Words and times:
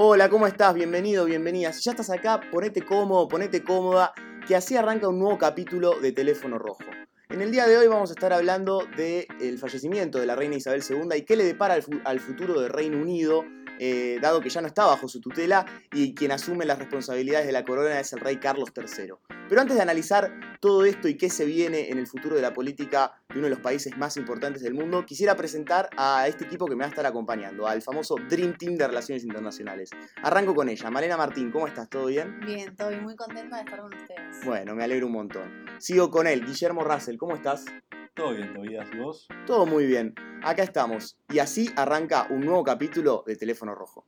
Hola, 0.00 0.28
¿cómo 0.28 0.46
estás? 0.46 0.74
Bienvenido, 0.74 1.24
bienvenida. 1.24 1.72
Si 1.72 1.82
ya 1.82 1.90
estás 1.90 2.08
acá, 2.10 2.40
ponete 2.52 2.82
cómodo, 2.82 3.26
ponete 3.26 3.64
cómoda, 3.64 4.12
que 4.46 4.54
así 4.54 4.76
arranca 4.76 5.08
un 5.08 5.18
nuevo 5.18 5.36
capítulo 5.38 5.98
de 6.00 6.12
Teléfono 6.12 6.56
Rojo. 6.56 6.84
En 7.30 7.42
el 7.42 7.50
día 7.50 7.66
de 7.66 7.76
hoy 7.76 7.88
vamos 7.88 8.10
a 8.10 8.12
estar 8.12 8.32
hablando 8.32 8.84
del 8.96 9.58
fallecimiento 9.58 10.18
de 10.20 10.26
la 10.26 10.36
reina 10.36 10.54
Isabel 10.54 10.82
II 10.88 11.08
y 11.16 11.22
qué 11.22 11.34
le 11.34 11.44
depara 11.44 11.74
al, 11.74 11.82
fu- 11.82 12.00
al 12.04 12.20
futuro 12.20 12.60
del 12.60 12.70
Reino 12.70 12.96
Unido, 12.96 13.44
eh, 13.78 14.18
dado 14.20 14.40
que 14.40 14.50
ya 14.50 14.60
no 14.60 14.66
está 14.66 14.86
bajo 14.86 15.08
su 15.08 15.20
tutela 15.20 15.66
y 15.92 16.14
quien 16.14 16.32
asume 16.32 16.64
las 16.64 16.78
responsabilidades 16.78 17.46
de 17.46 17.52
la 17.52 17.64
corona 17.64 18.00
es 18.00 18.12
el 18.12 18.20
rey 18.20 18.36
Carlos 18.38 18.70
III. 18.76 19.14
Pero 19.48 19.60
antes 19.60 19.76
de 19.76 19.82
analizar 19.82 20.30
todo 20.60 20.84
esto 20.84 21.08
y 21.08 21.16
qué 21.16 21.30
se 21.30 21.44
viene 21.44 21.90
en 21.90 21.98
el 21.98 22.06
futuro 22.06 22.36
de 22.36 22.42
la 22.42 22.52
política 22.52 23.12
de 23.28 23.36
uno 23.38 23.44
de 23.44 23.50
los 23.50 23.60
países 23.60 23.96
más 23.96 24.16
importantes 24.16 24.62
del 24.62 24.74
mundo, 24.74 25.06
quisiera 25.06 25.36
presentar 25.36 25.88
a 25.96 26.26
este 26.28 26.44
equipo 26.44 26.66
que 26.66 26.74
me 26.74 26.80
va 26.80 26.86
a 26.86 26.90
estar 26.90 27.06
acompañando, 27.06 27.66
al 27.66 27.80
famoso 27.80 28.16
Dream 28.28 28.56
Team 28.58 28.74
de 28.74 28.86
Relaciones 28.86 29.24
Internacionales. 29.24 29.90
Arranco 30.22 30.54
con 30.54 30.68
ella. 30.68 30.90
Malena 30.90 31.16
Martín, 31.16 31.50
¿cómo 31.50 31.66
estás? 31.66 31.88
¿Todo 31.88 32.06
bien? 32.06 32.40
Bien, 32.40 32.70
estoy 32.70 32.96
muy 33.00 33.16
contenta 33.16 33.56
de 33.56 33.62
estar 33.62 33.80
con 33.80 33.94
ustedes. 33.94 34.44
Bueno, 34.44 34.74
me 34.74 34.84
alegro 34.84 35.06
un 35.06 35.12
montón. 35.12 35.66
Sigo 35.78 36.10
con 36.10 36.26
él, 36.26 36.44
Guillermo 36.44 36.82
Russell, 36.82 37.16
¿cómo 37.16 37.34
estás? 37.34 37.64
Todo 38.18 38.32
bien, 38.32 38.52
Tobias, 38.52 38.88
¿y 38.92 38.98
vos? 38.98 39.28
Todo 39.46 39.64
muy 39.64 39.86
bien. 39.86 40.12
Acá 40.42 40.64
estamos. 40.64 41.16
Y 41.28 41.38
así 41.38 41.70
arranca 41.76 42.26
un 42.30 42.40
nuevo 42.40 42.64
capítulo 42.64 43.22
de 43.24 43.36
Teléfono 43.36 43.76
Rojo. 43.76 44.04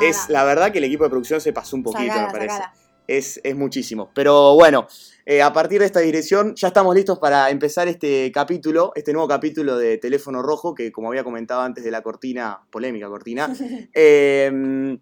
Es 0.00 0.28
la 0.28 0.44
verdad 0.44 0.72
que 0.72 0.78
el 0.78 0.84
equipo 0.84 1.04
de 1.04 1.10
producción 1.10 1.40
se 1.40 1.52
pasó 1.52 1.76
un 1.76 1.82
poquito, 1.82 2.12
Sacala, 2.12 2.26
me 2.26 2.32
parece. 2.32 2.54
sacala. 2.56 2.74
Es, 3.08 3.40
es 3.42 3.56
muchísimo. 3.56 4.10
Pero 4.14 4.54
bueno, 4.54 4.86
eh, 5.26 5.42
a 5.42 5.52
partir 5.52 5.80
de 5.80 5.86
esta 5.86 6.00
dirección 6.00 6.54
ya 6.54 6.68
estamos 6.68 6.94
listos 6.94 7.18
para 7.18 7.50
empezar 7.50 7.88
este 7.88 8.30
capítulo, 8.32 8.92
este 8.94 9.12
nuevo 9.12 9.28
capítulo 9.28 9.76
de 9.76 9.98
Teléfono 9.98 10.40
Rojo, 10.42 10.74
que 10.74 10.92
como 10.92 11.08
había 11.08 11.24
comentado 11.24 11.62
antes 11.62 11.84
de 11.84 11.90
la 11.90 12.02
cortina, 12.02 12.60
polémica 12.70 13.08
cortina, 13.08 13.52
eh, 13.94 14.98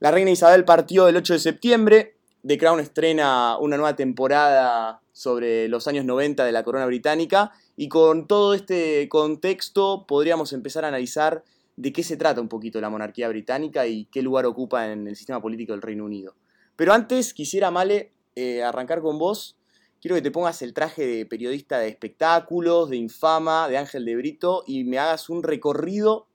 la 0.00 0.10
reina 0.10 0.30
Isabel 0.30 0.64
partió 0.64 1.08
el 1.08 1.16
8 1.16 1.34
de 1.34 1.38
septiembre, 1.38 2.16
The 2.46 2.56
Crown 2.56 2.80
estrena 2.80 3.58
una 3.58 3.76
nueva 3.76 3.96
temporada 3.96 5.02
sobre 5.12 5.68
los 5.68 5.86
años 5.88 6.06
90 6.06 6.44
de 6.44 6.52
la 6.52 6.62
corona 6.62 6.86
británica, 6.86 7.52
y 7.76 7.88
con 7.88 8.26
todo 8.26 8.54
este 8.54 9.08
contexto 9.10 10.06
podríamos 10.06 10.54
empezar 10.54 10.86
a 10.86 10.88
analizar 10.88 11.44
de 11.80 11.94
qué 11.94 12.02
se 12.02 12.18
trata 12.18 12.42
un 12.42 12.48
poquito 12.48 12.78
la 12.78 12.90
monarquía 12.90 13.26
británica 13.28 13.86
y 13.86 14.04
qué 14.06 14.20
lugar 14.20 14.44
ocupa 14.44 14.92
en 14.92 15.08
el 15.08 15.16
sistema 15.16 15.40
político 15.40 15.72
del 15.72 15.80
Reino 15.80 16.04
Unido. 16.04 16.36
Pero 16.76 16.92
antes 16.92 17.32
quisiera, 17.32 17.70
Male, 17.70 18.12
eh, 18.36 18.62
arrancar 18.62 19.00
con 19.00 19.18
vos. 19.18 19.56
Quiero 19.98 20.14
que 20.14 20.20
te 20.20 20.30
pongas 20.30 20.60
el 20.60 20.74
traje 20.74 21.06
de 21.06 21.24
periodista 21.24 21.78
de 21.78 21.88
espectáculos, 21.88 22.90
de 22.90 22.96
infama, 22.96 23.66
de 23.68 23.78
Ángel 23.78 24.04
de 24.04 24.14
Brito 24.14 24.62
y 24.66 24.84
me 24.84 24.98
hagas 24.98 25.30
un 25.30 25.42
recorrido 25.42 26.28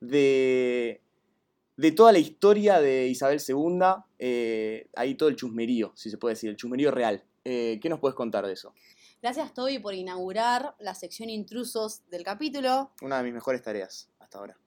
de, 0.00 1.00
de 1.76 1.92
toda 1.92 2.12
la 2.12 2.18
historia 2.18 2.80
de 2.80 3.08
Isabel 3.08 3.40
II, 3.46 3.80
eh, 4.20 4.88
ahí 4.94 5.16
todo 5.16 5.28
el 5.28 5.36
chusmerío, 5.36 5.92
si 5.96 6.10
se 6.10 6.18
puede 6.18 6.34
decir, 6.34 6.48
el 6.50 6.56
chusmerío 6.56 6.92
real. 6.92 7.24
Eh, 7.44 7.80
¿Qué 7.82 7.88
nos 7.88 7.98
puedes 7.98 8.14
contar 8.14 8.46
de 8.46 8.52
eso? 8.52 8.72
Gracias, 9.20 9.52
Toby, 9.52 9.80
por 9.80 9.94
inaugurar 9.94 10.76
la 10.78 10.94
sección 10.94 11.28
intrusos 11.28 12.08
del 12.08 12.22
capítulo. 12.22 12.92
Una 13.02 13.18
de 13.18 13.24
mis 13.24 13.34
mejores 13.34 13.62
tareas 13.62 14.08
hasta 14.20 14.38
ahora. 14.38 14.61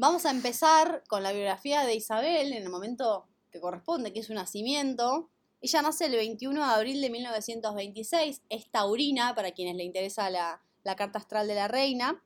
Vamos 0.00 0.24
a 0.24 0.30
empezar 0.30 1.04
con 1.08 1.22
la 1.22 1.30
biografía 1.30 1.84
de 1.84 1.94
Isabel 1.94 2.54
en 2.54 2.62
el 2.62 2.70
momento 2.70 3.26
que 3.52 3.60
corresponde, 3.60 4.14
que 4.14 4.20
es 4.20 4.28
su 4.28 4.32
nacimiento. 4.32 5.28
Ella 5.60 5.82
nace 5.82 6.06
el 6.06 6.12
21 6.12 6.58
de 6.58 6.72
abril 6.72 7.02
de 7.02 7.10
1926, 7.10 8.40
es 8.48 8.70
taurina, 8.70 9.34
para 9.34 9.52
quienes 9.52 9.76
le 9.76 9.84
interesa 9.84 10.30
la, 10.30 10.62
carta 10.96 11.18
astral 11.18 11.48
de 11.48 11.54
la 11.54 11.68
reina. 11.68 12.24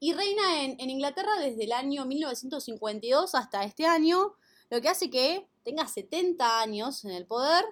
Y 0.00 0.12
reina 0.12 0.64
en, 0.64 0.74
en 0.80 0.90
Inglaterra 0.90 1.38
desde 1.38 1.62
el 1.62 1.70
año 1.70 2.04
1952 2.04 3.36
hasta 3.36 3.62
este 3.62 3.86
año, 3.86 4.34
lo 4.70 4.80
que 4.80 4.88
hace 4.88 5.08
que 5.08 5.46
tenga 5.62 5.86
70 5.86 6.60
años 6.60 7.04
en 7.04 7.12
el 7.12 7.26
poder, 7.26 7.64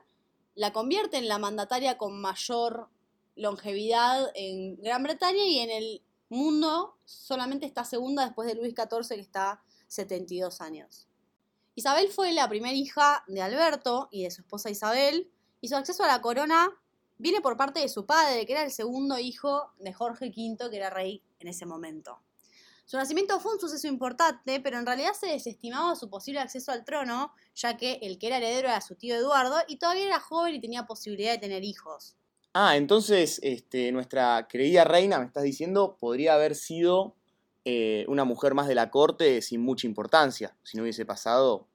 la 0.55 0.73
convierte 0.73 1.17
en 1.17 1.27
la 1.27 1.39
mandataria 1.39 1.99
con 1.99 2.21
mayor 2.21 2.91
longevidad 3.35 4.31
en 4.37 4.77
Gran 4.77 5.03
Bretaña 5.03 5.45
y 5.45 5.59
en 5.59 5.71
el 5.71 6.03
mundo 6.29 6.99
solamente 7.05 7.67
está 7.67 7.85
segunda 7.85 8.25
después 8.25 8.49
de 8.49 8.55
Luis 8.55 8.75
XIV 8.75 9.09
que 9.17 9.21
está 9.21 9.63
72 9.89 10.61
años. 10.61 11.09
Isabel 11.75 12.09
fue 12.09 12.33
la 12.33 12.49
primera 12.49 12.75
hija 12.75 13.25
de 13.29 13.41
Alberto 13.41 14.09
y 14.11 14.25
de 14.25 14.31
su 14.31 14.43
esposa 14.43 14.71
Isabel 14.71 15.31
y 15.61 15.69
su 15.69 15.77
acceso 15.77 16.03
a 16.03 16.09
la 16.09 16.21
corona 16.21 16.69
viene 17.19 17.41
por 17.41 17.57
parte 17.57 17.81
de 17.81 17.89
su 17.89 18.07
padre, 18.07 18.47
que 18.47 18.53
era 18.53 18.63
el 18.63 18.71
segundo 18.71 19.19
hijo 19.19 19.73
de 19.79 19.93
Jorge 19.93 20.27
V, 20.29 20.71
que 20.71 20.77
era 20.77 20.91
rey 20.91 21.23
en 21.39 21.49
ese 21.49 21.67
momento. 21.67 22.21
Su 22.85 22.97
nacimiento 22.97 23.39
fue 23.39 23.53
un 23.53 23.61
suceso 23.61 23.87
importante, 23.87 24.61
pero 24.61 24.79
en 24.79 24.87
realidad 24.87 25.13
se 25.13 25.27
desestimaba 25.27 25.95
su 25.95 26.09
posible 26.09 26.41
acceso 26.41 26.73
al 26.73 26.85
trono, 26.85 27.33
ya 27.55 27.77
que 27.77 27.99
el 28.01 28.19
que 28.19 28.29
era 28.29 28.39
heredero 28.39 28.69
era 28.69 28.81
su 28.81 28.95
tío 28.95 29.15
Eduardo 29.15 29.59
y 29.69 29.77
todavía 29.77 30.07
era 30.07 30.21
joven 30.21 30.55
y 30.55 30.61
tenía 30.61 30.87
posibilidad 30.87 31.33
de 31.33 31.39
tener 31.39 31.65
hijos. 31.65 32.17
Ah, 32.61 32.77
entonces 32.77 33.39
este, 33.45 33.93
nuestra 33.93 34.49
querida 34.49 34.83
reina, 34.83 35.21
me 35.21 35.27
estás 35.27 35.45
diciendo, 35.45 35.97
podría 36.01 36.35
haber 36.35 36.57
sido 36.57 37.15
eh, 37.65 38.05
una 38.09 38.25
mujer 38.25 38.55
más 38.55 38.67
de 38.67 38.75
la 38.75 38.91
corte 38.91 39.43
sin 39.43 39.61
mucha 39.61 39.87
importancia. 39.87 40.57
Si 40.65 40.77
no 40.77 40.83
hubiese 40.83 41.07
pasado, 41.07 41.69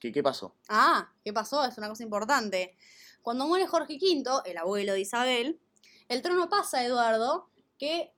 ¿qué, 0.00 0.10
qué 0.10 0.20
pasó? 0.20 0.56
Ah, 0.68 1.12
¿qué 1.22 1.32
pasó? 1.32 1.64
Es 1.64 1.78
una 1.78 1.88
cosa 1.88 2.02
importante. 2.02 2.74
Cuando 3.22 3.46
muere 3.46 3.68
Jorge 3.68 3.96
V, 3.96 4.42
el 4.44 4.58
abuelo 4.58 4.94
de 4.94 5.02
Isabel, 5.02 5.60
el 6.08 6.20
trono 6.20 6.48
pasa 6.48 6.78
a 6.78 6.84
Eduardo, 6.84 7.48
que 7.78 8.12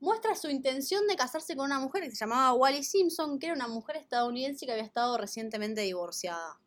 muestra 0.00 0.36
su 0.36 0.48
intención 0.48 1.06
de 1.06 1.16
casarse 1.16 1.56
con 1.56 1.66
una 1.66 1.78
mujer 1.78 2.04
que 2.04 2.10
se 2.12 2.16
llamaba 2.16 2.54
Wally 2.54 2.82
Simpson, 2.82 3.38
que 3.38 3.48
era 3.48 3.54
una 3.54 3.68
mujer 3.68 3.96
estadounidense 3.96 4.64
que 4.64 4.72
había 4.72 4.84
estado 4.84 5.18
recientemente 5.18 5.82
divorciada. 5.82 6.58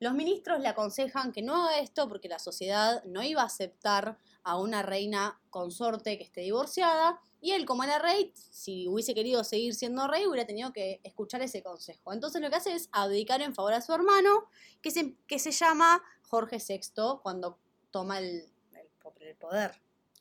Los 0.00 0.14
ministros 0.14 0.60
le 0.60 0.68
aconsejan 0.68 1.30
que 1.30 1.42
no 1.42 1.54
haga 1.62 1.78
esto 1.80 2.08
porque 2.08 2.28
la 2.28 2.38
sociedad 2.38 3.04
no 3.04 3.22
iba 3.22 3.42
a 3.42 3.46
aceptar 3.46 4.16
a 4.42 4.58
una 4.58 4.82
reina 4.82 5.38
consorte 5.50 6.16
que 6.16 6.24
esté 6.24 6.40
divorciada. 6.40 7.20
Y 7.42 7.52
él, 7.52 7.66
como 7.66 7.84
era 7.84 7.98
rey, 7.98 8.32
si 8.34 8.88
hubiese 8.88 9.14
querido 9.14 9.44
seguir 9.44 9.74
siendo 9.74 10.08
rey, 10.08 10.26
hubiera 10.26 10.46
tenido 10.46 10.72
que 10.72 11.00
escuchar 11.04 11.42
ese 11.42 11.62
consejo. 11.62 12.12
Entonces 12.14 12.40
lo 12.40 12.48
que 12.48 12.56
hace 12.56 12.74
es 12.74 12.88
abdicar 12.92 13.42
en 13.42 13.54
favor 13.54 13.74
a 13.74 13.82
su 13.82 13.92
hermano, 13.92 14.48
que 14.80 14.90
se, 14.90 15.16
que 15.26 15.38
se 15.38 15.50
llama 15.52 16.02
Jorge 16.22 16.56
VI, 16.66 17.18
cuando 17.22 17.58
toma 17.90 18.18
el, 18.18 18.46
el- 18.72 19.36
poder. 19.38 19.72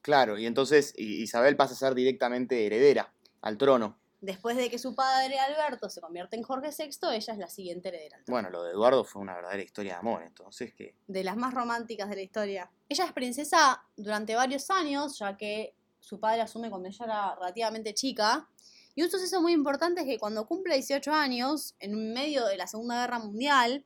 Claro, 0.02 0.38
y 0.38 0.46
entonces 0.46 0.94
Isabel 0.98 1.56
pasa 1.56 1.74
a 1.74 1.78
ser 1.78 1.96
directamente 1.96 2.66
heredera 2.66 3.14
al 3.42 3.58
trono. 3.58 3.98
Después 4.22 4.58
de 4.58 4.70
que 4.70 4.78
su 4.78 4.96
padre 4.96 5.40
Alberto 5.40 5.90
se 5.90 6.02
convierte 6.02 6.36
en 6.36 6.44
Jorge 6.44 6.72
VI, 6.78 7.16
ella 7.16 7.34
es 7.34 7.40
la 7.40 7.48
siguiente 7.48 7.88
heredera. 7.88 8.18
al 8.18 8.26
trono. 8.26 8.36
Bueno, 8.36 8.50
lo 8.50 8.64
de 8.64 8.72
Eduardo 8.72 9.06
fue 9.06 9.22
una 9.22 9.36
verdadera 9.36 9.64
historia 9.64 9.94
de 9.94 10.00
amor, 10.00 10.24
entonces 10.24 10.74
que... 10.74 10.96
de 11.08 11.24
las 11.24 11.38
más 11.38 11.54
románticas 11.54 12.10
de 12.10 12.16
la 12.16 12.22
historia. 12.22 12.70
Ella 12.90 13.06
es 13.06 13.14
princesa 13.14 13.82
durante 13.96 14.36
varios 14.36 14.70
años, 14.70 15.18
ya 15.18 15.38
que 15.38 15.74
su 16.00 16.20
padre 16.20 16.42
asume 16.42 16.70
cuando 16.70 16.90
ella 16.90 17.06
era 17.06 17.36
relativamente 17.36 17.94
chica. 17.94 18.50
Y 18.94 19.04
un 19.04 19.10
suceso 19.10 19.42
muy 19.42 19.54
importante 19.54 20.02
es 20.02 20.08
que 20.08 20.20
cuando 20.20 20.46
cumple 20.46 20.74
18 20.74 21.14
años, 21.14 21.76
en 21.80 22.14
medio 22.14 22.46
de 22.46 22.58
la 22.58 22.68
Segunda 22.68 23.00
Guerra 23.00 23.20
Mundial, 23.20 23.86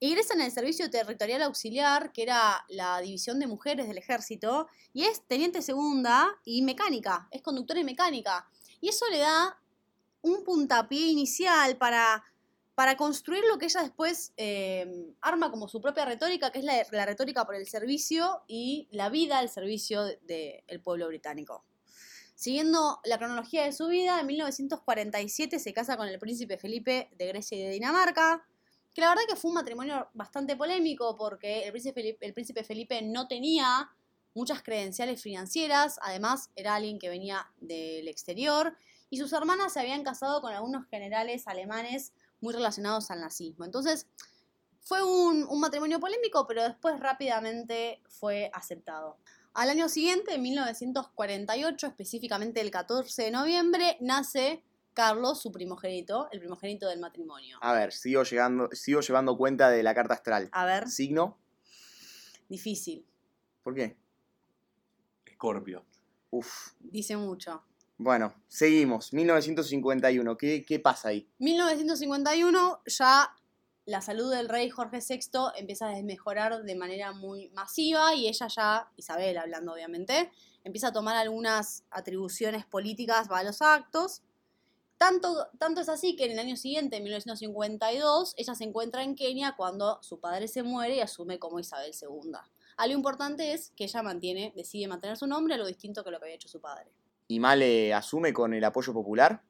ingresa 0.00 0.34
en 0.34 0.40
el 0.40 0.50
Servicio 0.50 0.90
Territorial 0.90 1.42
Auxiliar, 1.42 2.12
que 2.12 2.22
era 2.22 2.64
la 2.68 3.00
división 3.00 3.38
de 3.38 3.46
mujeres 3.46 3.86
del 3.86 3.98
ejército, 3.98 4.68
y 4.92 5.04
es 5.04 5.22
teniente 5.26 5.62
segunda 5.62 6.28
y 6.44 6.62
mecánica, 6.62 7.28
es 7.30 7.42
conductora 7.42 7.80
y 7.80 7.84
mecánica. 7.84 8.48
Y 8.80 8.88
eso 8.88 9.06
le 9.10 9.18
da 9.18 9.60
un 10.22 10.44
puntapié 10.44 11.06
inicial 11.06 11.76
para 11.76 12.24
para 12.78 12.96
construir 12.96 13.42
lo 13.50 13.58
que 13.58 13.64
ella 13.64 13.82
después 13.82 14.32
eh, 14.36 15.12
arma 15.20 15.50
como 15.50 15.66
su 15.66 15.80
propia 15.80 16.04
retórica, 16.04 16.52
que 16.52 16.60
es 16.60 16.64
la, 16.64 16.86
la 16.92 17.06
retórica 17.06 17.44
por 17.44 17.56
el 17.56 17.66
servicio 17.66 18.44
y 18.46 18.86
la 18.92 19.08
vida 19.08 19.38
al 19.38 19.48
servicio 19.48 20.04
del 20.04 20.80
pueblo 20.80 21.08
británico. 21.08 21.64
Siguiendo 22.36 23.00
la 23.02 23.18
cronología 23.18 23.64
de 23.64 23.72
su 23.72 23.88
vida, 23.88 24.20
en 24.20 24.28
1947 24.28 25.58
se 25.58 25.72
casa 25.72 25.96
con 25.96 26.06
el 26.06 26.20
príncipe 26.20 26.56
Felipe 26.56 27.10
de 27.18 27.26
Grecia 27.26 27.58
y 27.58 27.62
de 27.62 27.70
Dinamarca, 27.70 28.46
que 28.94 29.00
la 29.00 29.08
verdad 29.08 29.24
que 29.28 29.34
fue 29.34 29.48
un 29.48 29.56
matrimonio 29.56 30.08
bastante 30.14 30.54
polémico 30.54 31.16
porque 31.16 31.64
el 31.64 31.72
príncipe 31.72 32.16
el 32.20 32.32
príncipe 32.32 32.62
Felipe 32.62 33.02
no 33.02 33.26
tenía 33.26 33.90
muchas 34.38 34.62
credenciales 34.62 35.20
financieras, 35.20 35.98
además 36.00 36.50
era 36.54 36.76
alguien 36.76 37.00
que 37.00 37.08
venía 37.08 37.50
del 37.60 38.06
exterior 38.06 38.76
y 39.10 39.18
sus 39.18 39.32
hermanas 39.32 39.72
se 39.72 39.80
habían 39.80 40.04
casado 40.04 40.40
con 40.40 40.52
algunos 40.52 40.86
generales 40.86 41.48
alemanes 41.48 42.12
muy 42.40 42.54
relacionados 42.54 43.10
al 43.10 43.20
nazismo. 43.20 43.64
Entonces, 43.64 44.06
fue 44.80 45.02
un, 45.02 45.44
un, 45.48 45.60
matrimonio 45.60 45.98
polémico, 45.98 46.46
pero 46.46 46.62
después 46.62 47.00
rápidamente 47.00 48.00
fue 48.08 48.50
aceptado. 48.54 49.18
Al 49.54 49.70
año 49.70 49.88
siguiente, 49.88 50.34
en 50.34 50.42
1948, 50.42 51.86
específicamente 51.88 52.60
el 52.60 52.70
14 52.70 53.24
de 53.24 53.30
noviembre, 53.32 53.96
nace 54.00 54.62
Carlos, 54.94 55.42
su 55.42 55.50
primogénito, 55.50 56.28
el 56.30 56.38
primogénito 56.38 56.88
del 56.88 57.00
matrimonio. 57.00 57.58
A 57.60 57.72
ver, 57.72 57.92
sigo, 57.92 58.22
llegando, 58.22 58.68
sigo 58.72 59.00
llevando 59.00 59.36
cuenta 59.36 59.68
de 59.68 59.82
la 59.82 59.94
carta 59.94 60.14
astral. 60.14 60.48
A 60.52 60.64
ver. 60.64 60.88
¿Signo? 60.88 61.38
Difícil. 62.48 63.04
¿Por 63.62 63.74
qué? 63.74 63.96
Escorpio. 65.38 65.84
Uf. 66.30 66.72
Dice 66.80 67.16
mucho. 67.16 67.62
Bueno, 67.96 68.34
seguimos. 68.48 69.12
1951. 69.12 70.36
¿Qué, 70.36 70.64
¿Qué 70.66 70.80
pasa 70.80 71.10
ahí? 71.10 71.28
1951 71.38 72.80
ya 72.86 73.32
la 73.86 74.00
salud 74.00 74.32
del 74.32 74.48
rey 74.48 74.68
Jorge 74.68 74.98
VI 74.98 75.52
empieza 75.56 75.88
a 75.88 75.92
desmejorar 75.92 76.64
de 76.64 76.74
manera 76.74 77.12
muy 77.12 77.50
masiva 77.50 78.16
y 78.16 78.26
ella 78.26 78.48
ya, 78.48 78.90
Isabel 78.96 79.38
hablando 79.38 79.72
obviamente, 79.72 80.32
empieza 80.64 80.88
a 80.88 80.92
tomar 80.92 81.14
algunas 81.14 81.84
atribuciones 81.92 82.66
políticas 82.66 83.28
para 83.28 83.44
los 83.44 83.62
actos. 83.62 84.22
Tanto, 84.96 85.46
tanto 85.58 85.80
es 85.82 85.88
así 85.88 86.16
que 86.16 86.24
en 86.24 86.32
el 86.32 86.40
año 86.40 86.56
siguiente, 86.56 86.96
en 86.96 87.04
1952, 87.04 88.34
ella 88.36 88.56
se 88.56 88.64
encuentra 88.64 89.04
en 89.04 89.14
Kenia 89.14 89.54
cuando 89.56 90.02
su 90.02 90.18
padre 90.18 90.48
se 90.48 90.64
muere 90.64 90.96
y 90.96 91.00
asume 91.00 91.38
como 91.38 91.60
Isabel 91.60 91.92
II. 91.92 92.32
Algo 92.78 92.96
importante 92.96 93.52
es 93.52 93.72
que 93.76 93.84
ella 93.84 94.02
mantiene, 94.02 94.52
decide 94.54 94.86
mantener 94.86 95.16
su 95.16 95.26
nombre, 95.26 95.58
lo 95.58 95.66
distinto 95.66 96.04
que 96.04 96.12
lo 96.12 96.18
que 96.18 96.26
había 96.26 96.36
hecho 96.36 96.48
su 96.48 96.60
padre. 96.60 96.86
¿Y 97.26 97.40
Male 97.40 97.92
asume 97.92 98.32
con 98.32 98.54
el 98.54 98.62
apoyo 98.62 98.92
popular? 98.92 99.42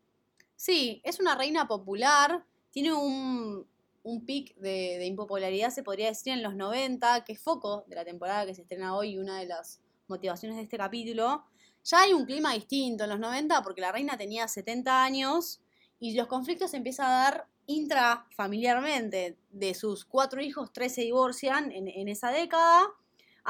Sí, 0.56 1.02
es 1.04 1.20
una 1.20 1.34
reina 1.36 1.68
popular, 1.68 2.42
tiene 2.70 2.94
un, 2.94 3.66
un 4.02 4.24
pic 4.24 4.56
de, 4.56 4.96
de, 4.98 5.04
impopularidad, 5.04 5.70
se 5.70 5.82
podría 5.82 6.08
decir, 6.08 6.32
en 6.32 6.42
los 6.42 6.54
90, 6.54 7.24
que 7.24 7.34
es 7.34 7.40
foco 7.40 7.84
de 7.86 7.96
la 7.96 8.04
temporada 8.04 8.46
que 8.46 8.54
se 8.54 8.62
estrena 8.62 8.96
hoy 8.96 9.10
y 9.10 9.18
una 9.18 9.38
de 9.38 9.46
las 9.46 9.82
motivaciones 10.08 10.56
de 10.56 10.62
este 10.62 10.78
capítulo. 10.78 11.44
Ya 11.84 12.00
hay 12.00 12.14
un 12.14 12.24
clima 12.24 12.54
distinto 12.54 13.04
en 13.04 13.10
los 13.10 13.20
90 13.20 13.62
porque 13.62 13.82
la 13.82 13.92
reina 13.92 14.16
tenía 14.16 14.48
70 14.48 15.04
años 15.04 15.60
y 16.00 16.14
los 16.14 16.28
conflictos 16.28 16.70
se 16.70 16.78
empiezan 16.78 17.06
a 17.06 17.22
dar 17.24 17.46
intrafamiliarmente. 17.66 19.36
De 19.50 19.74
sus 19.74 20.06
cuatro 20.06 20.40
hijos, 20.40 20.72
tres 20.72 20.94
se 20.94 21.02
divorcian 21.02 21.70
en, 21.72 21.88
en 21.88 22.08
esa 22.08 22.30
década. 22.30 22.88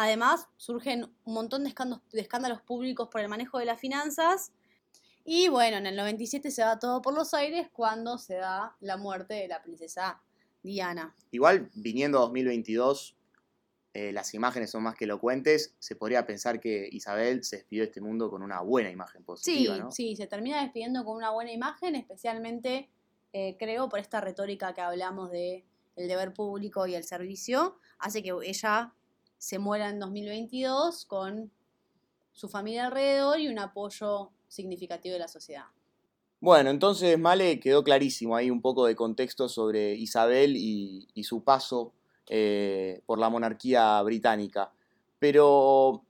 Además, 0.01 0.47
surgen 0.57 1.13
un 1.25 1.35
montón 1.35 1.65
de 1.65 1.71
escándalos, 1.71 2.09
de 2.13 2.21
escándalos 2.21 2.63
públicos 2.63 3.09
por 3.11 3.21
el 3.21 3.29
manejo 3.29 3.59
de 3.59 3.65
las 3.65 3.81
finanzas. 3.81 4.53
Y 5.25 5.49
bueno, 5.49 5.79
en 5.79 5.87
el 5.87 5.97
97 5.97 6.53
se 6.53 6.63
va 6.63 6.79
todo 6.79 7.03
por 7.03 7.15
los 7.15 7.35
aires 7.35 7.69
cuando 7.73 8.17
se 8.17 8.37
da 8.37 8.77
la 8.79 8.97
muerte 8.97 9.35
de 9.35 9.49
la 9.49 9.61
princesa 9.61 10.23
Diana. 10.63 11.17
Igual, 11.33 11.69
viniendo 11.75 12.19
a 12.19 12.21
2022, 12.21 13.17
eh, 13.93 14.13
las 14.13 14.33
imágenes 14.35 14.71
son 14.71 14.85
más 14.85 14.95
que 14.95 15.05
elocuentes. 15.05 15.75
Se 15.81 15.97
podría 15.97 16.25
pensar 16.25 16.61
que 16.61 16.89
Isabel 16.93 17.43
se 17.43 17.57
despidió 17.57 17.83
de 17.83 17.89
este 17.89 18.01
mundo 18.01 18.31
con 18.31 18.45
una 18.45 18.61
buena 18.61 18.93
imagen 18.93 19.25
positiva, 19.25 19.75
sí, 19.75 19.81
¿no? 19.81 19.91
Sí, 19.91 20.15
se 20.15 20.29
termina 20.29 20.63
despidiendo 20.63 21.05
con 21.05 21.17
una 21.17 21.31
buena 21.31 21.51
imagen, 21.51 21.97
especialmente, 21.97 22.89
eh, 23.33 23.57
creo, 23.59 23.89
por 23.89 23.99
esta 23.99 24.21
retórica 24.21 24.73
que 24.75 24.81
hablamos 24.81 25.33
de 25.33 25.65
el 25.97 26.07
deber 26.07 26.33
público 26.33 26.87
y 26.87 26.95
el 26.95 27.03
servicio. 27.03 27.81
Hace 27.99 28.23
que 28.23 28.33
ella 28.45 28.95
se 29.39 29.59
muera 29.59 29.89
en 29.89 29.99
2022 30.01 31.05
con 31.07 31.51
su 32.33 32.49
familia 32.49 32.87
alrededor 32.87 33.41
y 33.41 33.49
un 33.49 33.59
apoyo 33.59 34.31
significativo 34.49 35.15
de 35.15 35.21
la 35.21 35.29
sociedad. 35.29 35.65
Bueno, 36.41 36.71
entonces 36.71 37.19
Male 37.19 37.59
quedó 37.59 37.83
clarísimo 37.83 38.37
ahí 38.37 38.51
un 38.51 38.63
poco 38.63 38.87
de 38.87 38.95
contexto 38.95 39.49
sobre 39.49 39.95
Isabel 39.95 40.55
y, 40.57 41.09
su 41.25 41.43
paso 41.43 41.93
eh, 42.29 43.03
por 43.07 43.19
la 43.19 43.29
monarquía 43.29 44.01
británica. 44.03 44.73
Pero 45.19 46.05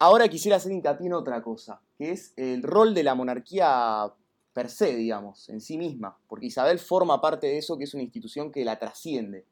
ahora 0.00 0.26
quisiera 0.28 0.56
hacer 0.56 0.72
hincapié 0.72 1.06
en 1.06 1.12
otra 1.12 1.42
cosa, 1.42 1.80
que 1.96 2.10
es 2.10 2.32
el 2.36 2.64
rol 2.64 2.92
de 2.92 3.04
la 3.04 3.14
monarquía 3.14 4.12
per 4.52 4.68
se, 4.68 4.96
digamos, 4.96 5.48
en 5.48 5.60
sí 5.60 5.78
misma, 5.78 6.18
porque 6.28 6.46
Isabel 6.46 6.80
forma 6.80 7.20
parte 7.20 7.46
de 7.46 7.58
eso 7.58 7.78
que 7.78 7.84
es 7.84 7.94
una 7.94 8.02
institución 8.02 8.50
que 8.50 8.64
la 8.64 8.80
trasciende. 8.80 9.46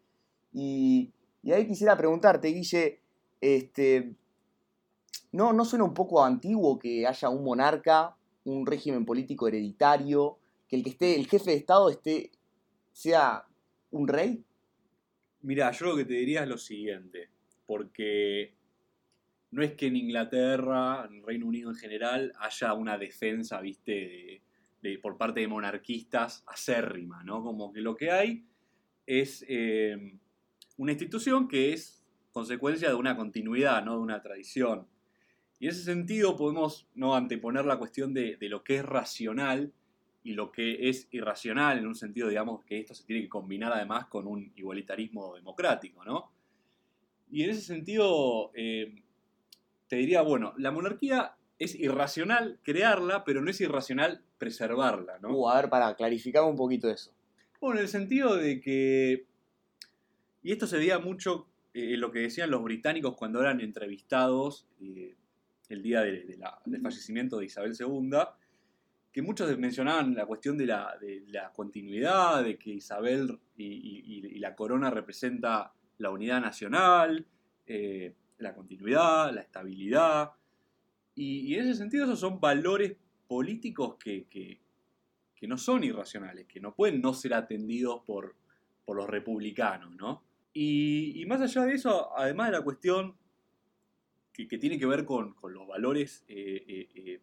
Y, 0.52 1.12
y 1.48 1.52
ahí 1.52 1.66
quisiera 1.66 1.96
preguntarte, 1.96 2.48
Guille, 2.48 3.00
este, 3.40 4.12
¿no, 5.32 5.54
¿no 5.54 5.64
suena 5.64 5.86
un 5.86 5.94
poco 5.94 6.22
antiguo 6.22 6.78
que 6.78 7.06
haya 7.06 7.30
un 7.30 7.42
monarca 7.42 8.14
un 8.44 8.66
régimen 8.66 9.06
político 9.06 9.48
hereditario, 9.48 10.38
que 10.68 10.76
el 10.76 10.84
que 10.84 10.90
esté, 10.90 11.16
el 11.16 11.26
jefe 11.26 11.52
de 11.52 11.56
Estado 11.56 11.88
esté, 11.88 12.32
sea 12.92 13.46
un 13.92 14.08
rey? 14.08 14.44
Mira, 15.40 15.70
yo 15.70 15.86
lo 15.86 15.96
que 15.96 16.04
te 16.04 16.12
diría 16.12 16.42
es 16.42 16.50
lo 16.50 16.58
siguiente, 16.58 17.30
porque 17.64 18.52
no 19.50 19.62
es 19.62 19.72
que 19.72 19.86
en 19.86 19.96
Inglaterra, 19.96 21.08
en 21.10 21.22
Reino 21.22 21.46
Unido 21.46 21.70
en 21.70 21.76
general, 21.76 22.34
haya 22.40 22.74
una 22.74 22.98
defensa, 22.98 23.58
viste, 23.62 24.42
por 25.00 25.16
parte 25.16 25.40
de 25.40 25.48
monarquistas 25.48 26.44
acérrima, 26.46 27.24
¿no? 27.24 27.42
Como 27.42 27.72
que 27.72 27.80
lo 27.80 27.96
que 27.96 28.10
hay 28.10 28.44
es 29.06 29.46
eh, 29.48 30.18
una 30.78 30.92
institución 30.92 31.46
que 31.48 31.72
es 31.72 32.02
consecuencia 32.32 32.88
de 32.88 32.94
una 32.94 33.16
continuidad, 33.16 33.84
no 33.84 33.92
de 33.92 34.00
una 34.00 34.22
tradición. 34.22 34.86
Y 35.60 35.66
en 35.66 35.72
ese 35.72 35.82
sentido 35.82 36.36
podemos 36.36 36.88
¿no? 36.94 37.14
anteponer 37.14 37.64
la 37.66 37.78
cuestión 37.78 38.14
de, 38.14 38.36
de, 38.36 38.48
lo 38.48 38.64
que 38.64 38.76
es 38.76 38.84
racional 38.84 39.72
y 40.22 40.32
lo 40.32 40.50
que 40.50 40.88
es 40.88 41.08
irracional, 41.10 41.78
en 41.78 41.86
un 41.86 41.94
sentido, 41.94 42.28
digamos, 42.28 42.64
que 42.64 42.78
esto 42.78 42.94
se 42.94 43.04
tiene 43.04 43.22
que 43.22 43.28
combinar 43.28 43.72
además 43.72 44.06
con 44.06 44.26
un 44.26 44.52
igualitarismo 44.56 45.34
democrático, 45.34 46.04
¿no? 46.04 46.30
Y 47.30 47.42
en 47.42 47.50
ese 47.50 47.62
sentido, 47.62 48.50
eh, 48.54 49.02
te 49.88 49.96
diría, 49.96 50.22
bueno, 50.22 50.54
la 50.58 50.70
monarquía 50.70 51.34
es 51.58 51.74
irracional 51.74 52.60
crearla, 52.62 53.24
pero 53.24 53.42
no 53.42 53.50
es 53.50 53.60
irracional 53.60 54.22
preservarla, 54.38 55.18
¿no? 55.18 55.30
Uh, 55.30 55.48
a 55.50 55.60
ver, 55.60 55.70
para 55.70 55.94
clarificar 55.96 56.44
un 56.44 56.56
poquito 56.56 56.88
eso. 56.88 57.12
Bueno, 57.60 57.78
en 57.78 57.84
el 57.84 57.88
sentido 57.88 58.36
de 58.36 58.60
que, 58.60 59.26
y 60.48 60.52
esto 60.52 60.66
se 60.66 60.78
veía 60.78 60.98
mucho 60.98 61.46
eh, 61.74 61.98
lo 61.98 62.10
que 62.10 62.20
decían 62.20 62.50
los 62.50 62.62
británicos 62.62 63.14
cuando 63.16 63.42
eran 63.42 63.60
entrevistados, 63.60 64.66
eh, 64.80 65.14
el 65.68 65.82
día 65.82 66.00
del 66.00 66.40
fallecimiento 66.80 67.38
de 67.38 67.44
Isabel 67.44 67.76
II, 67.78 68.16
que 69.12 69.20
muchos 69.20 69.58
mencionaban 69.58 70.14
la 70.14 70.24
cuestión 70.24 70.56
de 70.56 70.64
la, 70.64 71.52
continuidad, 71.54 72.42
de 72.44 72.56
que 72.56 72.70
Isabel 72.70 73.38
y, 73.58 74.38
la 74.38 74.56
corona 74.56 74.88
representa 74.88 75.70
la 75.98 76.08
unidad 76.08 76.40
nacional, 76.40 77.26
eh, 77.66 78.14
la 78.38 78.54
continuidad, 78.54 79.34
la 79.34 79.42
estabilidad. 79.42 80.30
Y, 81.14 81.56
en 81.56 81.66
ese 81.66 81.74
sentido 81.74 82.06
esos 82.06 82.20
son 82.20 82.40
valores 82.40 82.96
políticos 83.26 83.96
que, 84.02 84.58
no 85.42 85.58
son 85.58 85.84
irracionales, 85.84 86.46
que 86.46 86.58
no 86.58 86.74
pueden 86.74 87.02
no 87.02 87.12
ser 87.12 87.34
atendidos 87.34 88.00
por 88.06 88.34
los 88.86 89.06
republicanos, 89.10 89.94
¿no? 89.94 90.26
Y, 90.52 91.24
más 91.26 91.40
allá 91.40 91.66
de 91.66 91.74
eso, 91.74 92.16
además 92.16 92.48
de 92.48 92.58
la 92.58 92.62
cuestión 92.62 93.16
que, 94.32 94.46
tiene 94.58 94.78
que 94.78 94.86
ver 94.86 95.04
con, 95.04 95.34
los 95.42 95.66
valores 95.66 96.24
eh, 96.28 96.64
eh, 96.66 96.88
eh, 96.94 97.20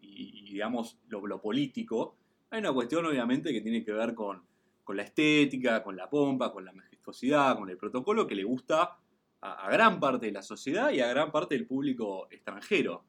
y, 0.00 0.52
digamos, 0.52 0.98
lo, 1.08 1.26
lo, 1.26 1.40
político, 1.40 2.16
hay 2.50 2.60
una 2.60 2.72
cuestión 2.72 3.04
obviamente 3.06 3.52
que 3.52 3.60
tiene 3.60 3.84
que 3.84 3.92
ver 3.92 4.14
con, 4.14 4.42
con, 4.82 4.96
la 4.96 5.02
estética, 5.02 5.82
con 5.82 5.96
la 5.96 6.08
pompa, 6.08 6.52
con 6.52 6.64
la 6.64 6.72
majestuosidad, 6.72 7.58
con 7.58 7.68
el 7.68 7.76
protocolo 7.76 8.26
que 8.26 8.34
le 8.34 8.44
gusta 8.44 8.98
a, 9.40 9.66
a, 9.66 9.70
gran 9.70 10.00
parte 10.00 10.26
de 10.26 10.32
la 10.32 10.42
sociedad 10.42 10.90
y 10.90 11.00
a 11.00 11.08
gran 11.08 11.30
parte 11.30 11.54
del 11.54 11.66
público 11.66 12.26
extranjero. 12.30 13.04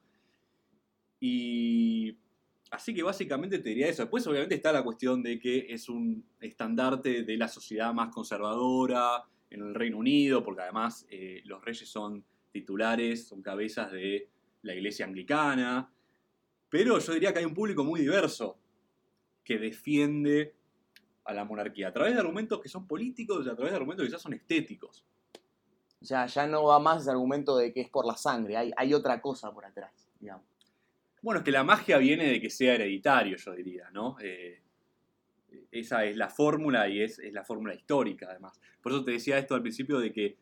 Y 1.20 2.18
así 2.72 2.94
que 2.94 3.04
básicamente 3.04 3.60
te 3.60 3.70
diría 3.70 3.88
eso. 3.88 4.04
Después 4.04 4.28
obviamente 4.28 4.56
está 4.56 4.72
la 4.72 4.84
cuestión 4.84 5.24
de 5.24 5.40
que 5.40 5.68
es 5.70 5.88
un 5.90 6.26
estandarte 6.42 7.24
de 7.24 7.38
la 7.38 7.48
sociedad 7.48 7.94
más 7.94 8.14
conservadora 8.14 9.26
en 9.50 9.62
el 9.62 9.75
Reino 9.75 9.98
Unido, 9.98 10.44
porque 10.44 10.62
además 10.62 11.06
eh, 11.10 11.42
los 11.46 11.63
reyes 11.63 11.88
son 11.88 12.24
titulares, 12.51 13.27
son 13.27 13.42
cabezas 13.42 13.92
de 13.92 14.30
la 14.63 14.74
iglesia 14.74 15.06
anglicana, 15.06 15.92
pero 16.70 17.00
yo 17.00 17.13
diría 17.13 17.32
que 17.32 17.39
hay 17.39 17.46
un 17.46 17.54
público 17.54 17.84
muy 17.84 18.01
diverso 18.01 18.58
que 19.44 19.58
defiende 19.58 20.54
a 21.27 21.34
la 21.34 21.46
monarquía? 21.46 21.89
A 21.89 21.94
través 21.94 22.13
de 22.13 22.20
argumentos 22.20 22.60
que 22.60 22.70
son 22.70 22.88
políticos 22.88 23.46
y 23.46 23.50
a 23.50 23.56
través 23.56 23.72
de 23.72 23.75
argumentos 23.75 24.04
que 24.04 24.10
quizás 24.10 24.22
son 24.22 24.34
estéticos. 24.34 25.06
O 26.01 26.06
sea, 26.06 26.25
ya 26.25 26.48
no 26.48 26.63
va 26.63 26.80
más 26.80 27.01
ese 27.01 27.12
argumento 27.12 27.58
de 27.58 27.74
que 27.74 27.82
es 27.82 27.89
por 27.89 28.06
la 28.06 28.16
sangre, 28.16 28.56
hay, 28.56 28.72
hay 28.75 28.94
otra 28.94 29.22
cosa 29.22 29.51
por 29.51 29.66
atrás, 29.66 30.10
digamos. 30.20 30.46
Bueno, 31.22 31.39
es 31.39 31.46
que 31.46 31.51
la 31.51 31.63
magia 31.63 31.98
viene 31.98 32.25
de 32.30 32.39
que 32.39 32.50
sea 32.50 32.75
hereditario, 32.75 33.36
yo 33.36 33.51
diría, 33.54 33.89
¿no? 33.92 34.16
Eh, 34.22 34.62
esa 35.71 36.05
es 36.05 36.15
la 36.17 36.29
fórmula 36.29 36.88
y 36.89 37.01
es, 37.01 37.19
es 37.19 37.33
la 37.33 37.43
fórmula 37.43 37.74
histórica, 37.75 38.27
además. 38.29 38.59
Por 38.81 38.91
eso 38.91 39.03
te 39.03 39.12
decía 39.12 39.38
esto 39.38 39.55
al 39.55 39.62
principio 39.62 40.00
de 40.00 40.12
que 40.12 40.38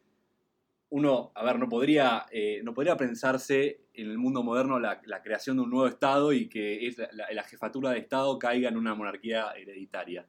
uno, 0.89 1.31
a 1.35 1.43
ver, 1.43 1.57
no 1.59 1.67
podría, 1.67 2.25
eh, 2.31 2.61
no 2.63 2.73
podría 2.73 2.95
pensarse 2.95 3.81
en 3.93 4.09
el 4.09 4.17
mundo 4.17 4.43
moderno 4.43 4.79
la, 4.79 5.01
la 5.05 5.21
creación 5.21 5.57
de 5.57 5.63
un 5.63 5.69
nuevo 5.71 5.87
Estado 5.87 6.31
y 6.31 6.47
que 6.47 6.87
es 6.87 6.97
la, 6.97 7.09
la- 7.11 7.31
la 7.31 7.43
jefatura 7.43 7.89
de 7.91 7.99
Estado 7.99 8.37
caiga 8.39 8.69
en 8.69 8.77
una 8.77 8.93
monarquía 8.95 9.51
hereditaria. 9.57 10.25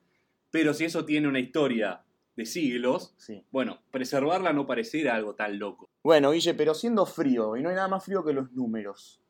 Pero 0.50 0.72
si 0.74 0.84
eso 0.86 1.04
tiene 1.04 1.28
una 1.28 1.38
historia 1.40 2.02
de 2.34 2.46
siglos, 2.46 3.14
Sí. 3.18 3.44
bueno, 3.50 3.82
preservarla 3.90 4.52
no 4.52 4.66
pareciera 4.66 5.14
algo 5.14 5.34
tan 5.34 5.58
loco. 5.58 5.88
Bueno, 6.02 6.32
Guille, 6.32 6.54
pero 6.54 6.74
siendo 6.74 7.04
frío, 7.06 7.56
y 7.56 7.62
no 7.62 7.68
hay 7.68 7.74
nada 7.76 7.88
más 7.88 8.04
frío 8.04 8.24
que 8.24 8.32
los 8.32 8.50
números, 8.52 9.20